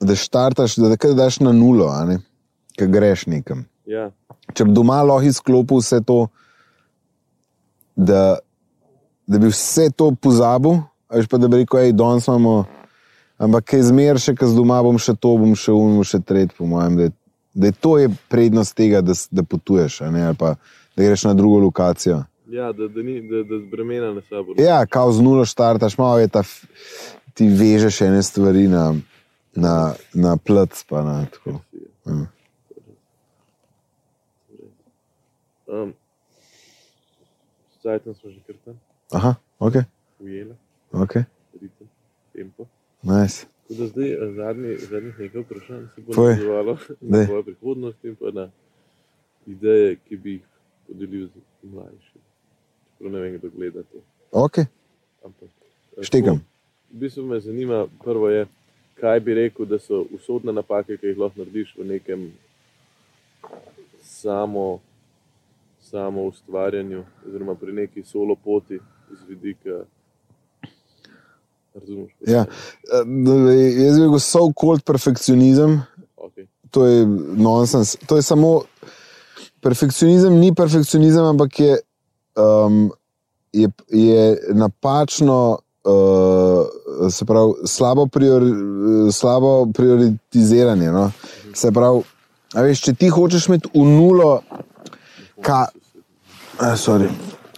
[0.00, 2.18] da štartaš, da takrat daš na nulo, ne,
[2.78, 3.64] ker greš nekam.
[3.86, 4.10] Ja,
[4.54, 6.26] Če bi doma lahko izklopil vse to,
[7.96, 8.38] da,
[9.26, 12.64] da bi vse to pozabil, a veš pa da bi rekel, hej, danes imamo,
[13.38, 16.20] ampak kaj zmer še, ker z doma bom še to, bom še un, bom še
[16.26, 17.16] tret, po mojem, da, je-
[17.54, 20.54] da je to je prednost tega, da, da potuješ, ne, ali pa
[20.96, 22.24] da greš na drugo lokacijo.
[22.46, 24.54] ja da, da, ni, da, da zbremena na sabo.
[24.58, 26.42] Ja, kao z nulo štartaš, malo je ta,
[27.34, 28.94] ti vežeš ene stvari na,
[29.54, 31.60] na, na plc, pa na tako.
[32.06, 32.26] Ja.
[35.66, 35.94] Um,
[37.80, 38.80] Zdaj smo že kar tam,
[39.12, 39.74] Aha, ok,
[40.20, 40.54] ujela,
[40.92, 41.14] ok,
[41.60, 41.88] ritem,
[42.32, 42.66] tempo.
[43.02, 43.46] nice.
[43.72, 48.16] Tako da zdaj eh, zadnji, zadnjih nekaj vprašanj se bo nadaljevalo na svojo prihodnost in
[48.16, 48.50] pa na
[49.46, 50.42] ideje, ki bi jih
[50.86, 52.20] podelil z mlajšim.
[52.92, 53.98] Čeprav ne vem, kdo gleda to.
[54.32, 54.58] Ok,
[55.24, 55.48] Ampak,
[55.96, 56.36] eh, Štekam.
[56.36, 56.46] tako,
[56.90, 58.46] V bistvu me zanima, prvo je,
[59.00, 62.32] kaj bi rekel, da so usodne napake, ki jih lahko narediš v nekem
[64.02, 64.80] samo,
[65.80, 68.78] samo ustvarjanju, oziroma pri neki solo poti
[69.12, 69.84] iz vidika.
[71.74, 72.12] Razumeš?
[72.26, 72.44] Ja.
[72.44, 73.04] Eh,
[73.84, 75.82] Jaz bi rekel, so kult perfekcionizem,
[76.16, 76.46] Okay.
[76.70, 77.06] to je
[77.36, 77.96] nonsens.
[78.06, 78.62] To je samo
[79.60, 81.78] perfekcionizem, ni perfekcionizem, ampak je,
[82.36, 82.92] um,
[83.52, 88.50] je, je napačno, uh, se pravi, slabo, priori,
[89.12, 90.90] slabo prioritiziranje.
[90.92, 91.10] No?
[91.54, 92.02] Se pravi,
[92.54, 94.40] veš, če ti hočeš imeti v nulo,
[95.42, 95.66] ka,
[96.58, 97.10] a, sorry,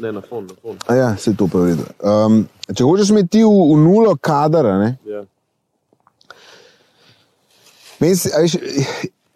[0.05, 0.77] Ne, na fon, na fon.
[0.87, 1.79] a ja, se to pravi.
[2.05, 5.25] Um, če hočeš imeti ti v, v nulo kadra, ne, Ja.
[8.05, 8.59] A veš,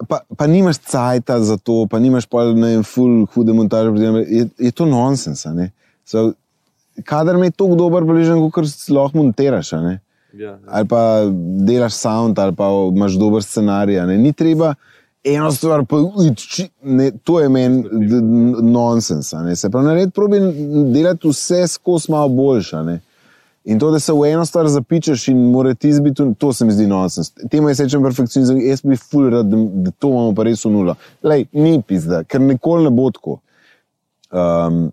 [0.09, 3.91] Pa, pa nimaš cajta za to, pa nimaš pa ne vem, ful hude montaže.
[4.31, 5.43] Je, je to nonsens.
[6.07, 6.33] So,
[7.03, 9.73] kadar me je tako dober, bližen, kot lahko montiraš.
[9.73, 9.99] Ja,
[10.39, 10.55] ja.
[10.71, 11.03] Ali pa
[11.67, 13.99] delaš sound, ali pa imaš dober scenarij.
[14.07, 14.19] ne.
[14.19, 14.77] Ni treba
[15.25, 17.85] eno stvar, pa, uj, či, ne, to je meni
[18.63, 19.35] nonsens.
[19.55, 20.41] Se pravi, nared probi
[20.93, 22.83] delati vse skozi malo boljše.
[22.83, 23.01] ne.
[23.65, 26.73] In to, da se v eno stvar zapičeš in mora ti zbiti, to se mi
[26.73, 27.33] zdi nonsens.
[27.51, 30.73] Temu je sečen perfekcionizem, jaz bi ful rad, da, da to imamo pa res v
[30.73, 30.95] nula.
[31.23, 33.37] Lej, ni pizda, ker nikoli ne bo tako.
[34.31, 34.87] Um,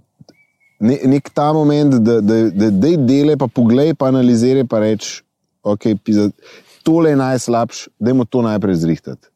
[0.79, 5.21] ne, nek ta moment, da, da, da, da dele, pa poglej, pa analiziraj, pa reč,
[5.63, 6.27] ok, pizda,
[6.83, 9.31] tole je najslabš, dajmo to najprej zrihtati.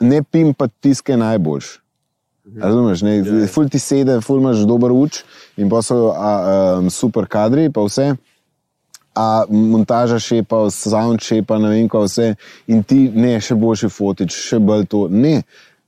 [0.00, 1.78] Ne pim pa tiske najboljš.
[2.56, 3.46] Razumeš, ne, Ja, ja.
[3.46, 5.18] ful ti sede, ful imaš dober uč
[5.56, 6.30] in pa so a,
[6.78, 8.14] um, super kadri, pa vse.
[9.14, 12.28] A montaža šepa, sound šepa, ne vem, kaj vse,
[12.66, 15.02] in ti ne, še boljši fotič, še bolj to.
[15.10, 15.42] Ne,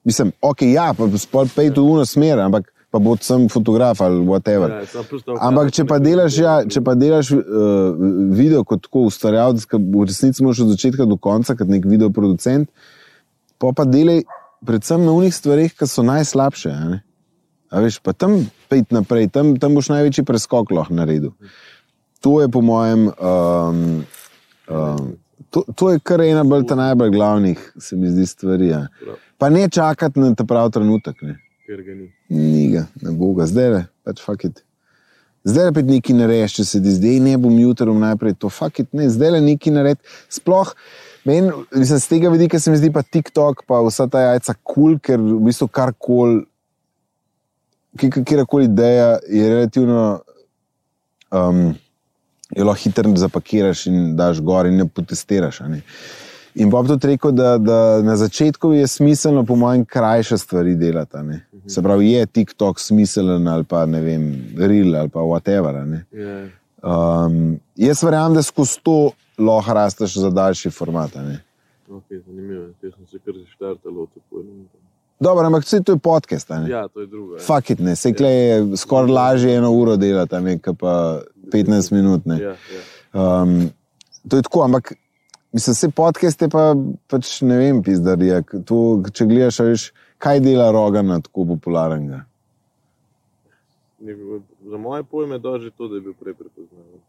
[0.05, 4.19] mislim, ok, ja, pa spol pej to uno smer, ampak pa bo sem fotograf ali
[4.27, 4.83] whatever.
[4.83, 7.95] Ja, prsto- Ampak, če pa delaš, ja, če pa delaš uh,
[8.35, 12.67] video kot tako ustvarjalec, v resnici moraš od začetka do konca, kot nek videoproducent,
[13.61, 14.25] pa pa delaj
[14.67, 16.73] predvsem na unih stvareh, ki so najslabše.
[17.71, 21.31] a veš, pa tam pejt naprej, tam, tam boš največji preskok lahko naredil.
[22.21, 24.03] To je po mojem, um,
[24.67, 25.13] um,
[25.51, 28.73] to, to je kar ena bolj ta najbolj glavnih, se mi zdi, stvari.
[28.73, 28.89] Ja.
[29.39, 31.23] Pa ne čakati na ta pravi trenutek.
[31.23, 31.39] Ne.
[31.67, 32.11] Ker ga ni.
[32.29, 34.65] Ni ga, ne bo ga, zdaj le, pač fakit.
[35.47, 38.51] Zdaj le nekaj narediš, če se ti zdi, "Ej, ne bom jutri bom najprej to,
[38.51, 40.01] fakit ne, zdaj le nekaj naredi.
[40.29, 40.75] Sploh,
[41.25, 44.75] meni, mislim, z tega vidika se mi zdi pa TikTok, pa vsa ta jajca kul,
[44.75, 46.43] cool, ker v bistvu karkoli,
[47.99, 50.21] kjerkoli ideja je relativno
[51.31, 51.75] um,
[52.57, 55.61] jo lahko hitro zapakiraš in daš gor in ne potestiraš.
[55.61, 55.83] Ne?
[56.55, 60.75] In pa bi tudi rekel, da, da na začetku je smiselno, po mojem, krajše stvari
[60.75, 61.17] delati.
[61.17, 61.45] a Ne?
[61.67, 65.85] Se pravi, je TikTok smiselen ali pa ne vem, real ali pa whatever.
[65.87, 66.05] Ne?
[66.13, 66.49] Ja.
[66.83, 69.11] Um, jaz verjamem, da skozi to
[69.41, 71.17] lahko rasteš za daljši format.
[71.91, 72.63] Okay, zanimivo.
[72.63, 72.75] je.
[72.83, 74.43] Jaz sem se kar zaštartal od tako.
[75.21, 76.51] Dobro, ampak vse to je podcast.
[76.69, 77.35] Ja, to je drugo.
[77.35, 77.41] ja.
[77.41, 81.21] Fuck it, ne, se kle je skoraj lažje eno uro delati, ne, kot pa
[81.53, 82.25] 15 minut.
[82.25, 82.39] Ne.
[82.41, 83.43] Ja, ja.
[83.43, 83.71] Um,
[84.29, 84.93] to je tako, ampak
[85.53, 86.75] mislim, vse podcaste pa
[87.07, 88.43] pač ne vem, pizdar je.
[88.65, 92.25] To, če gledaš, veš, kaj dela Rogana tako popularnega.
[94.71, 97.01] Za moje pojme je doži to, da je bil prej prepoznaven.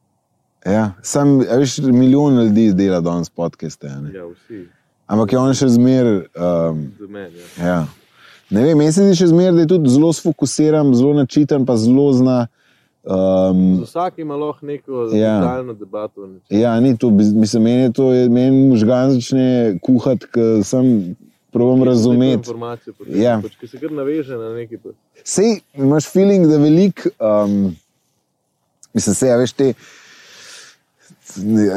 [0.65, 4.11] Ja, sam, a veš, milijon ljudi dela danes ne.
[4.13, 4.67] Ja, vsi,
[5.07, 6.17] ampak je on še zmeraj.
[6.37, 7.41] Um, za meni.
[7.57, 7.65] Ja.
[7.65, 7.79] ja.
[8.49, 11.77] Ne vem, meni se zdi še zmeraj, da je tudi zelo sfokusiran, zelo načiten, pa
[11.77, 12.47] zelo zna.
[13.01, 15.39] Um, Z vsakim ima lahko neko Ja.
[15.39, 16.27] detaljno debato.
[16.49, 19.45] Ja, ni to, mislim, meni je to, meni možgan začne
[19.81, 21.15] kuhati, ker sem
[21.51, 22.53] provam Neko razumeti.
[23.09, 23.39] Ja.
[23.41, 24.77] pač, ki se kar naveže na neki.
[24.77, 24.93] pa-
[25.23, 27.73] Sej imaš feeling, da velik, um,
[28.93, 29.73] mislim, se, ja, veš, te.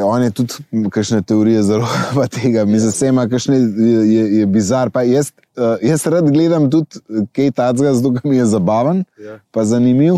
[0.04, 0.54] On je tudi
[0.90, 1.86] kakšne teorije zelo
[2.16, 4.90] pa tega, mislim, se ima kakšne, je, je, je bizar.
[4.90, 7.00] Pa jaz, uh, jaz rad gledam tudi
[7.32, 9.38] kaj tacga, zato mi je zabaven, Ja.
[9.50, 10.14] pa zanimiv.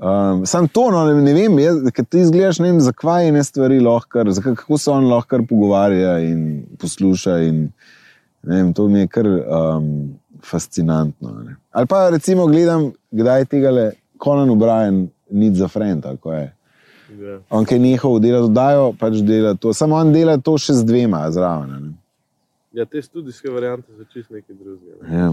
[0.00, 1.56] Um, sam to, no, ne, ne vem,
[1.92, 6.62] ker ti izgledaš, ne vem, zakaj ene stvari lahko, kako se on lahko pogovarja in
[6.80, 7.38] posluša.
[7.38, 7.66] In,
[8.42, 9.90] ne vem, to mi je kar um,
[10.44, 11.34] fascinantno.
[11.44, 11.56] Ne.
[11.70, 13.90] Ali pa recimo gledam, kdaj tega le
[14.24, 16.46] Conan O'Brien, nič za friend, ali ko je.
[17.50, 19.72] On, ki je nehal delati, oddajo, pač dela to.
[19.72, 21.94] Samo on dela to še z dvema zraven.
[22.72, 24.96] ja, te študijske variante so čist nekaj drugega.
[25.02, 25.16] Ne.
[25.16, 25.30] Ja.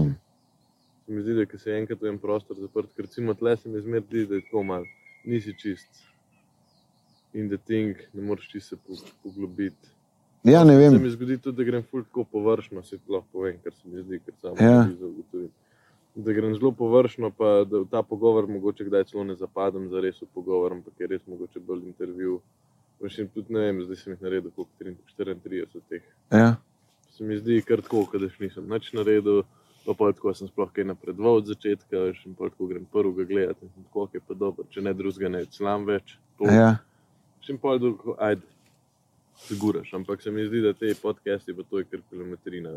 [1.06, 3.68] Se mi zdi, da ko se enkrat v en prostor zaprt, ker recimo tle se
[3.68, 4.84] mi zmeraj zdi, da je tako mal,
[5.24, 5.88] nisi čist.
[7.32, 9.88] In da ting ne moreš čisto se po- poglobiti.
[10.44, 11.02] ja, ne Se vem.
[11.02, 14.02] mi zgodi tudi, da grem ful tako površno, se ti lahko povem, kar se mi
[14.02, 14.80] zdi, ker samo Ja.
[14.80, 15.50] analizo ugotovim.
[16.18, 20.00] Da grem zelo površno, pa da v ta pogovor mogoče kdaj celo ne zapadem za
[20.02, 22.40] res v pogovor, ampak je res mogoče bolj intervju.
[22.98, 26.02] Veš, in tudi ne vem, zdaj sem jih naredil koliko 34 teh.
[26.34, 26.56] Ja.
[27.14, 29.44] Se mi zdi kar tako, da še nisem nič naredil.
[29.86, 33.70] Pa pol tako sem sploh kaj napredoval od začetka, in pol tako grem prvega gledati,
[33.70, 36.18] in tako je pa dobro, če ne drugega ne clam več.
[36.36, 36.74] To, Ja.
[37.46, 38.42] Še pol dolgo, ajde,
[39.46, 42.74] figuraš, ampak se mi zdi, da te podcasti, pa to je kar kilometrina,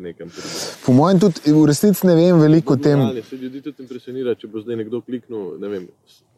[0.00, 0.64] nekam prideš.
[0.86, 3.00] Po mojem, tudi v resnici ne vem veliko o tem.
[3.22, 5.86] Se ljudi tudi impresionira, če bo zdaj nekdo kliknil, ne vem,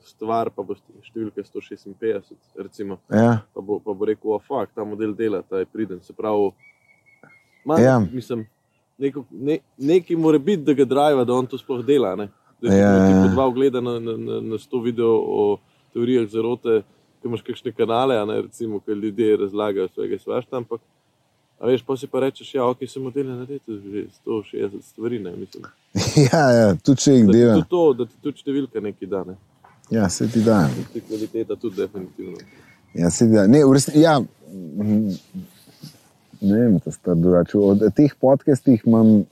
[0.08, 3.42] stvar, pa bo številka 156, recimo, Ja.
[3.54, 6.00] pa bo, pa bo rekel, oh, fuck, ta model dela, ta je priden.
[6.02, 6.50] Se pravi,
[7.64, 7.98] man, Ja.
[8.00, 8.46] mislim,
[8.98, 12.16] neko, ne, nekaj mora biti, da ga driva, da on to sploh dela.
[12.16, 12.28] Ne?
[12.62, 13.26] Da Ja, ja, ja.
[13.30, 15.58] dva ogleda na, na, na, na sto video o
[15.94, 16.82] teorijah zarote,
[17.22, 20.80] ki imaš kakšne kanale, ne recimo, ki ljudje razlagajo svega svašta, ampak.
[21.60, 25.32] A veš, pa si pa rečeš, ja, ok, sem model naredil že 160 stvari, ne
[25.34, 25.64] mislim.
[26.30, 27.54] ja, ja, tudi če jih Da ti dela.
[27.54, 29.34] tudi to, da ti tudi številka neki da, ne.
[29.90, 30.68] Ja, se ti da.
[30.92, 32.38] Ti kvaliteta tudi definitivno.
[32.94, 33.46] Ja, se ti da.
[33.50, 35.18] Ne, v resnici, ja, mm,
[36.46, 37.58] ne vem, to sta drugače.
[37.58, 39.24] Od teh podcastih imam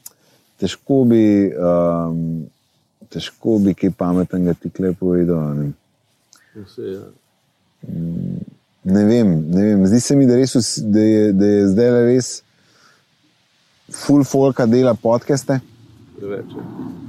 [0.58, 1.22] težko bi,
[1.54, 2.48] um,
[3.12, 5.38] težko bi kaj pametnega ti kle povedal.
[5.38, 5.70] a Ne.
[6.56, 7.06] Vse, ja.
[8.86, 9.86] Ne vem, ne vem.
[9.90, 12.28] Zdi se mi, da, res, da, je, da je zdaj res
[13.90, 15.58] full folka dela podcaste.
[16.16, 16.52] Preveč.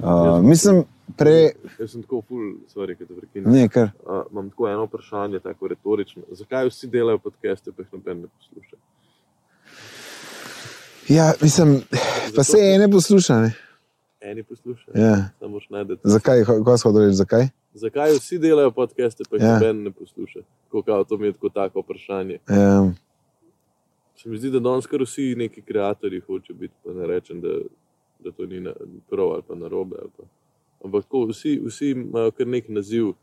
[0.01, 0.81] Uh, mislim,
[1.17, 3.51] pre, Jaz sem tako ful, stvari, ki te prekinem.
[3.53, 3.91] ne, kar.
[4.03, 6.25] Uh, imam tako eno vprašanje, tako retorično.
[6.37, 8.81] Zakaj vsi delajo podcaste, pa jih noben ne posluša?
[11.13, 11.77] Ja, mislim,
[12.35, 13.39] pa se ene posluša.
[13.41, 13.53] Ne?
[14.21, 15.29] Eni poslušajo, Ja.
[16.03, 17.47] Zakaj, ko smo reči, zakaj?
[17.77, 19.49] Zakaj vsi delajo podcaste, pa jih Ja.
[19.49, 19.59] ja.
[19.59, 20.39] noben ne posluša?
[20.71, 22.39] Kao, to mi je tako tako vprašanje.
[22.49, 22.95] Um,
[24.17, 27.53] Se mi zdi, da danes kar vsi neki ustvarjalci hočejo biti, pa ne rečem, da,
[28.19, 28.63] da to ni
[29.09, 29.95] prav ali pa narobe.
[30.01, 30.23] Ali pa.
[30.85, 33.13] Ampak tako, vsi, vsi imajo kar nek naziv,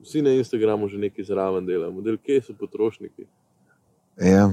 [0.00, 1.92] vsi na Instagramu že nekaj zraven delajo.
[1.92, 3.26] Model, kje so potrošniki?
[4.20, 4.50] ja.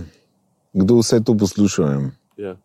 [0.74, 1.84] Kdo vse to posluša?
[2.38, 2.58] Ja.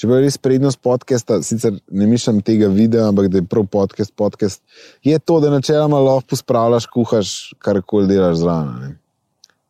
[0.00, 3.66] Če pa je res prednost podcasta, sicer ne mišljam tega videa, ampak da je prav
[3.68, 4.62] podcast, podcast,
[5.04, 8.94] je to, da načeloma lahko spravljaš, kuhaš, karkoli delaš zraven.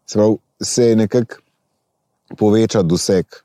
[0.06, 1.40] Se pravi, se nekako
[2.38, 3.40] poveča doseg.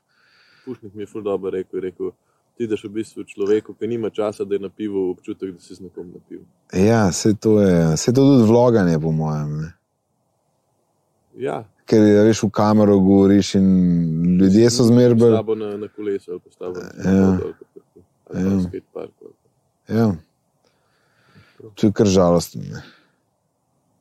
[0.62, 2.14] Pušnik mi je ful dobro rekel, je rekel,
[2.54, 5.74] ti daš v bistvu človeku, ki nima časa, da je na pivu, občutek, da si
[5.74, 6.44] z nekom na pivu.
[6.70, 9.56] Ja, se to je, se to tudi vloganje, po mojem.
[9.58, 9.72] Ne.
[11.48, 13.66] Ja, Ker je, veš, v kamero govoriš in
[14.36, 15.18] ljudje so zmeraj.
[15.18, 16.40] Slabo na, na kolesu ali
[16.74, 17.26] na Ja.
[17.28, 17.42] ali.
[18.26, 18.52] Ali Ja.
[18.52, 19.06] ali pa-
[19.88, 20.14] Ja.
[21.74, 22.62] To je kar žalostno.
[22.62, 22.82] ne.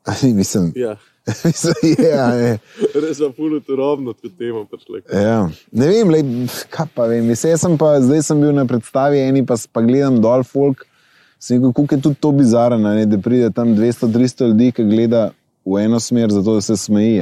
[0.34, 0.98] Mislim, Ja,
[1.46, 1.74] mislim,
[2.08, 2.58] ja, ne.
[3.02, 5.02] res je puno turobno, kot temo prišle.
[5.14, 5.50] Ja.
[5.72, 6.24] Ne vem, lej,
[6.70, 7.26] kaj pa vem.
[7.26, 10.86] Mislim, sem pa, zdaj sem bil na predstavi, eni pa, pa gledam dol folk.
[11.40, 15.32] Sem rekel, kako je tudi to bizarno, ne, da pride tam 200-300 ljudi, ki gleda
[15.66, 17.22] v eno smer, zato da se smeji.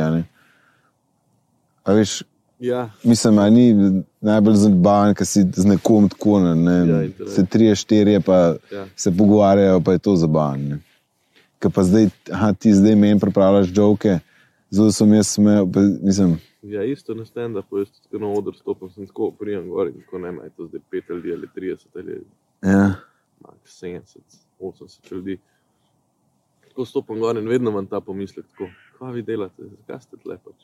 [1.84, 1.98] A ne.
[1.98, 2.24] Veš,
[2.60, 3.74] Ja, mislim, a ni
[4.22, 7.30] najbolj zabaven, ker si z nekom tako, ne, Ja, ne, internet.
[7.30, 8.38] se trije, štirje, pa
[8.72, 8.86] Ja.
[8.96, 10.78] se pogovarjajo, pa je to zabavno.
[11.60, 14.20] Ker pa zdaj, aha, ti zdaj meni pripravljaš žoke,
[14.70, 16.38] zelo sem jaz smejal, pa mislim.
[16.64, 20.18] ja, isto na stand-upu, jaz tudi na oder stopim, sem tako prijem gor in tako
[20.20, 22.22] ne ima, to zdaj 5 ljudi ali 30 ali
[22.64, 22.96] Ja.
[23.42, 24.20] max 70,
[24.60, 25.38] 80 ljudi.
[26.64, 28.70] Tako stopim gor in vedno imam ta pomislek, tako,
[29.00, 30.56] kaj vi delate, zakaj ste tle pač.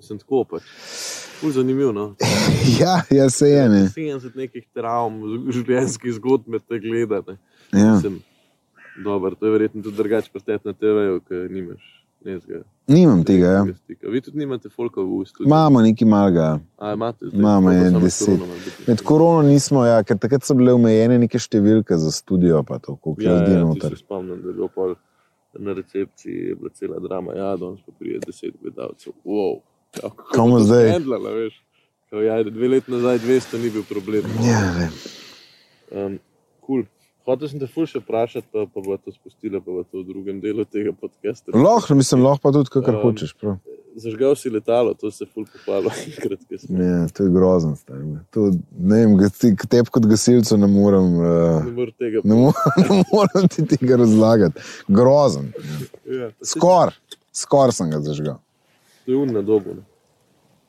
[0.00, 0.62] Sem tako pač.
[1.40, 2.14] Ful zanimivo, no.
[2.80, 3.82] Ja, ja, se je ne.
[3.96, 5.18] 70 nekih travm,
[5.52, 7.36] življenjskih zgodb med te gledate.
[7.72, 7.94] Ja.
[7.94, 8.20] Mislim,
[9.04, 11.82] dober, to je verjetno tudi drugače prsteti na TV-ju, ker nimaš
[12.24, 12.62] nezga.
[12.88, 13.46] Nimam tega.
[13.46, 13.64] Ja.
[13.84, 14.08] Stika.
[14.08, 15.48] Vi tudi nimate folka v studiu.
[15.48, 16.46] Imamo nekaj malega.
[17.32, 18.40] Imamo je deset.
[18.88, 22.96] Med korono nismo, ja, ker takrat so bile omejene neke številke za studio, pa to,
[22.96, 23.96] koliko Ja, ljudi je ja, noter.
[23.98, 24.94] spomnim, da je bilo pol
[25.58, 27.36] na recepciji, je bila cela drama.
[27.36, 29.12] Ja, danes pa pride deset gledalcev.
[29.24, 29.60] Wow.
[30.34, 30.90] Komu zdaj?
[30.98, 31.60] handlala, veš?
[32.10, 34.24] Kao, ja, dve leti nazaj 200 ni bil problem.
[34.46, 34.90] Ja, ne.
[35.90, 36.18] Um,
[36.66, 36.84] cool.
[37.24, 40.10] Hotel sem te ful še vprašati, pa, pa bo to spustila, pa bo to v
[40.10, 41.54] drugem delu tega podcasta.
[41.56, 43.32] Lahko, mislim, lahko pa tudi, kar Um, hočeš.
[43.40, 43.56] Prav.
[43.96, 45.46] Zažgal si letalo, to se ful
[46.60, 47.78] sem Ja, to je grozno.
[48.34, 49.16] To, ne vem,
[49.56, 53.64] k tebi kot gasilcu ne morem, uh, ne morem tega ne morem, ne morem ti
[53.72, 54.60] tega razlagati.
[54.88, 55.52] Grozen.
[56.04, 56.96] Ja, pa saj Skor,
[57.32, 58.43] skor sem ga zažgal.
[59.04, 59.76] To je un na dobu.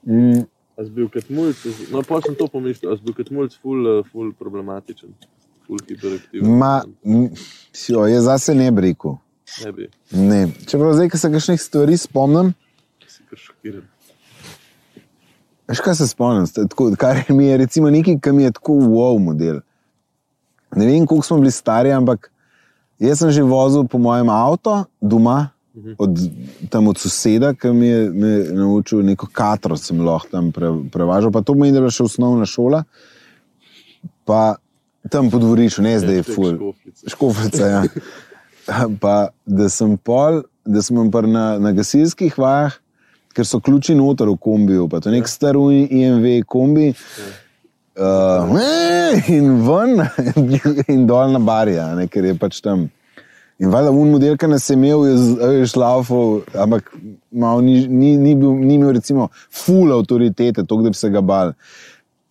[0.05, 0.43] Mm,
[0.83, 1.55] si bil kot mulj,
[1.91, 5.13] no pa sem to pomislil, si bil kot mulj ful, eh, ful problematičen,
[5.67, 6.57] ful hiperaktiven.
[6.59, 6.83] ma,
[7.87, 9.17] jo, jaz zase ne bi rekel.
[9.65, 10.47] Ne bi, Ne.
[10.67, 12.53] Čeprav zdaj, ko se kakšnih stvari spomnim,
[13.07, 13.87] si kar šokiran.
[15.67, 19.17] Veš, kaj se spomnim, tako, kar mi je recimo nekaj, kar mi je tako wow
[19.21, 19.61] model.
[20.75, 22.31] Ne vem, koliko smo bili stari, ampak
[22.99, 25.54] jaz sem že vozil po mojem avtu doma,
[25.97, 26.19] od,
[26.69, 30.71] tam od soseda, ki mi je, me je naučil neko katro, sem lahko tam pre,
[30.91, 31.31] prevažal.
[31.31, 32.83] Pa to pomeni, da je bila še osnovna šola,
[34.25, 34.55] pa
[35.11, 36.73] tam po dvorišču, ne zdaj ful.
[37.07, 37.67] škofljica.
[37.67, 37.83] Ja.
[39.01, 42.73] Pa da sem pol, da smo pa na, na gasilskih vajah,
[43.37, 46.87] ker so ključi noter v kombiju, pa to je nek star IMV kombi.
[47.93, 48.57] Uh,
[49.29, 50.01] in ven,
[50.95, 52.87] in dol na barja, ne, ker je pač tam.
[53.59, 56.89] In valjda un model, ki nas je imel, je z- a veš, laufal, ampak
[57.31, 61.53] ni, ni, ni, bil, ni imel, recimo, full avtoritete, to, da bi se ga bal.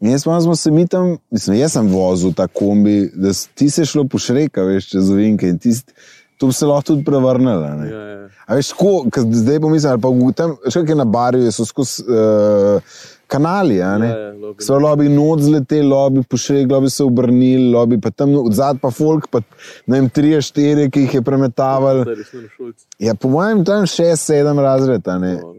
[0.05, 3.71] In jaz pa smo se mi tam, mislim, jaz sem vozil ta kombi, da ti
[3.71, 5.95] se šlo po šreka, veš, čez ovinke in tist,
[6.37, 7.65] to bi se lahko tudi prevrnilo.
[7.65, 8.29] Ja, ja.
[8.45, 12.99] A veš, ko, zdaj pomislim, ali pa tam, še kaj na barju, so skozi uh,
[13.35, 13.81] kanali.
[13.81, 14.15] Ja, ja.
[14.63, 19.27] So lobi not zleteli, lobi pošrek, lobi se obrnili, lobi pa tam odzad pa folk,
[19.33, 19.43] pa
[19.91, 22.05] ne vem, tri, štiri, ki jih je premetaval.
[22.07, 22.89] Zdaj resno na šolci.
[23.03, 25.37] Ja, po mojem, tam šest, sedem razred, a ne.
[25.43, 25.55] No,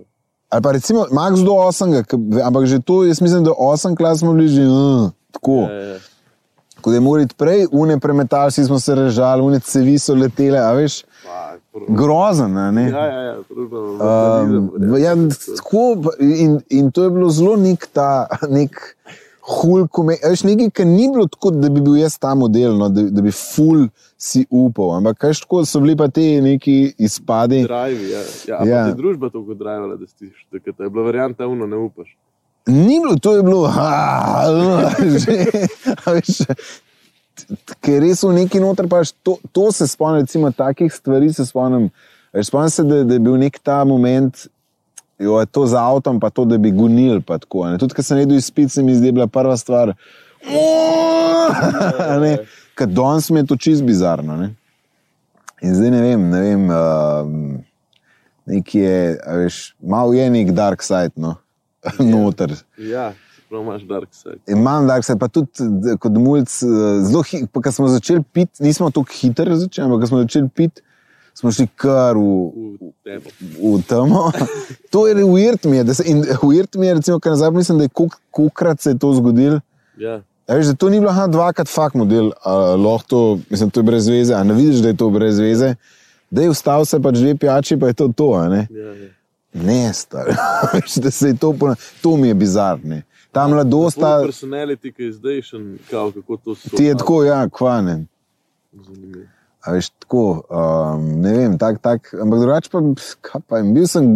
[0.55, 4.33] Ali pa recimo, max do 8, ampak že to, jaz mislim, da 8 klas smo
[4.33, 5.67] bili že uh, tako.
[5.67, 5.97] Ja, ja.
[6.81, 10.59] Ko je moral iti prej, une premetali, vsi smo se režali, une cevi so letele,
[10.61, 12.89] a veš, prav- grozen, ne.
[12.89, 13.35] Ja, ja, ja.
[13.49, 15.15] Um, ja,
[15.55, 18.79] tako, in, in to je bilo zelo nek ta nek
[19.45, 23.05] hulk, veš, nekaj, kar ni bilo tako, da bi bil jaz ta model, no, da,
[23.13, 24.95] da bi ful si upal.
[24.97, 27.63] Ampak kaj tako so bili pa ti neki izpadi.
[27.63, 28.23] Drive, ja.
[28.47, 28.85] Ja, Ja.
[28.89, 32.15] Te družba toliko drivala, da si da te je bila varianta uno, ne upaš.
[32.65, 34.49] Ni bilo, to je bilo, ha,
[34.97, 35.45] že,
[36.05, 36.15] a
[37.35, 41.45] veš, ker res v neki noter, pač to, to se spomnim, recimo takih stvari se
[41.45, 41.89] spomnim.
[42.35, 44.47] Spomnim se, da, da je bil nek ta moment,
[45.19, 47.21] jo, je to z avtom, pa to, da bi gonil.
[47.21, 47.77] tako, ne.
[47.81, 49.93] Tudi, ko sem naredil izpit, se mi zdi bila prva stvar.
[52.75, 54.35] Ker danes mi je to čist bizarno.
[54.35, 54.51] Ne?
[55.63, 56.67] In zdaj ne vem, ne vem.
[56.69, 57.63] Uh,
[58.45, 61.35] Nek je, a veš, malo je nek dark side, no,
[62.13, 62.53] noter.
[62.77, 63.13] Ja,
[63.49, 64.37] prav imaš dark side.
[64.47, 65.49] Imam dark side, pa tudi
[65.99, 66.43] kot mulj,
[67.03, 70.81] zelo hitro, ko smo začeli piti, nismo tako hitro začeli, ampak ko smo začeli piti,
[71.33, 72.21] smo šli kar v,
[73.05, 74.31] V v temo.
[74.91, 77.83] To je weird mi je, se, in weird mi je, recimo, ker nazaj mislim, da
[77.83, 79.59] je kolik- kolikrat se je to zgodilo.
[79.97, 83.83] Ja, A Veš, to ni bilo dvakrat fakt model, a, lahko to, mislim, to je
[83.83, 85.75] brez veze, a ne vidiš, da je to brez veze.
[86.29, 88.67] Da je vstal se pač dve pijači, pa je to to, ne.
[88.71, 89.09] ja, ja.
[89.53, 90.29] Ne, star.
[90.73, 93.01] Veš, da se je to, pona- to mi je bizarno.
[93.35, 95.57] Ta mladost, Ta personality, ki je zdaj še,
[95.89, 96.71] kao, kako to so.
[96.77, 98.05] ti je tako, ja, kvane.
[98.71, 99.27] Zanimivo.
[99.65, 102.81] A veš, tako, um, ne vem, tak, tak, ampak drugače pa,
[103.25, 104.07] kaj pa vem, bil sem,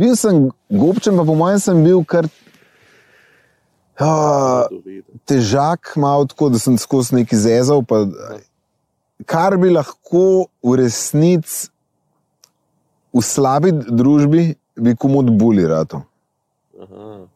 [0.00, 2.26] bil sem gobčen, pa po mojem sem bil kar
[4.00, 4.64] uh,
[5.28, 7.84] težak, malo tako, da sem skozi neki zezal.
[7.84, 8.00] Pa,
[9.28, 11.68] kar bi lahko v resnici
[13.12, 16.00] v slabi družbi, bi komod buli rado.
[16.80, 17.28] Aha.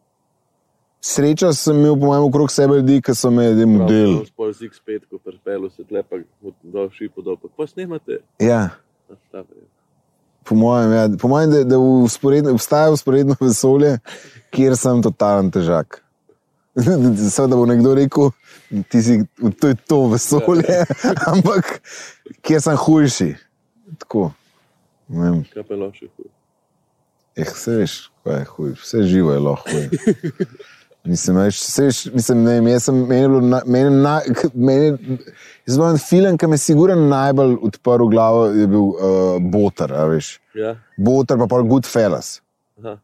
[1.00, 4.24] Sreča sem imel, po mojem, okrog sebe ljudi, ki so me jedli model.
[4.26, 6.18] Spol z X5, ko prepelu se tlepa
[6.62, 7.36] dol šipo dol.
[7.36, 8.18] Pa pa snemate?
[8.42, 8.70] Ja.
[10.46, 13.98] Po mojem, ja, po mojem da, da usporedno- obstaja usporedno vesolje,
[14.50, 16.02] kjer sem totalen težak.
[17.34, 18.30] Seveda bo nekdo rekel,
[18.90, 19.20] ti si
[19.60, 20.82] to, je to vesolje,
[21.32, 21.78] ampak
[22.42, 23.30] kjer sem hujši.
[24.02, 24.30] Tako.
[25.54, 26.26] Kaj pa je loše huj?
[27.36, 27.94] eh, vse veš,
[28.24, 29.78] kaj je huj, vse živo je lahko.
[31.06, 34.20] Mislim, veš, vse veš, mislim, ne jaz sem, meni je bilo, na, meni, na,
[34.54, 35.18] meni,
[35.66, 40.04] jaz sem film, ki me je sigurno najbolj odprl glavo, je bil uh, Botar, a
[40.10, 40.36] veš.
[40.54, 42.40] Ja, Botar pa pa Goodfellas.
[42.82, 42.96] aha.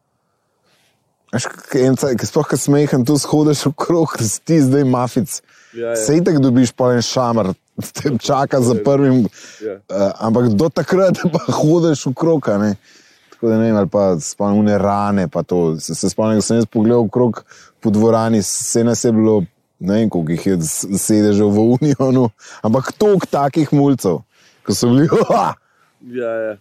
[1.33, 5.39] Veš, ki sploh kaj smehen, tu shodiš okrog, da si ti zdaj mafic.
[5.73, 5.97] Ja, ja.
[5.97, 7.55] Sej tako dobiš pa en šamar,
[7.97, 9.23] te čaka za prvim.
[9.65, 9.79] Ja.
[9.89, 12.49] Uh, ampak do takrat pa hodiš okrog.
[12.49, 12.75] a ne.
[13.33, 15.81] Tako da ne vem, ali pa spomnim ne rane, pa to.
[15.81, 17.45] Se, se spomnim, da sem jaz pogledal okrog
[17.83, 19.43] po dvorani, vse nas je bilo,
[19.78, 20.59] ne vem, koliko jih je
[20.99, 22.28] sedežev v Unionu,
[22.62, 24.22] ampak toliko takih mulcev,
[24.66, 25.55] ko so bili, "Ha!"
[26.03, 26.55] Ja, ja.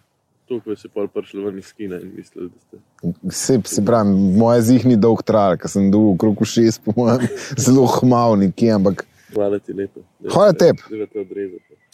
[0.50, 3.30] Tukaj si pol prišli ven iz kina in mislili, da ste.
[3.30, 7.24] Se, se pravi, moje zihni dolg trajal, ker sem dol okrog šest, po mojem,
[7.56, 10.00] zelo hmal nekje, ampak Hvala ti lepo.
[10.28, 10.82] Hvala tebi.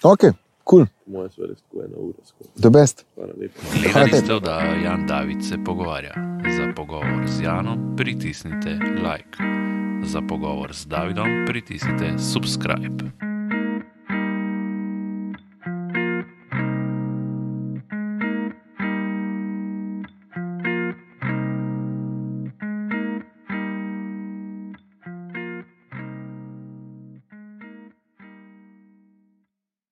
[0.03, 0.25] Ok,
[0.69, 2.21] kul, cool, Po mojem so res tako ena ura.
[2.25, 2.51] Skoro.
[2.61, 3.07] the best.
[3.17, 3.61] Hvala lepo.
[3.83, 6.15] Gledali ste, da Jan David se pogovarja.
[6.57, 9.39] Za pogovor z Janom pritisnite like.
[10.05, 13.05] Za pogovor z Davidom pritisnite subscribe.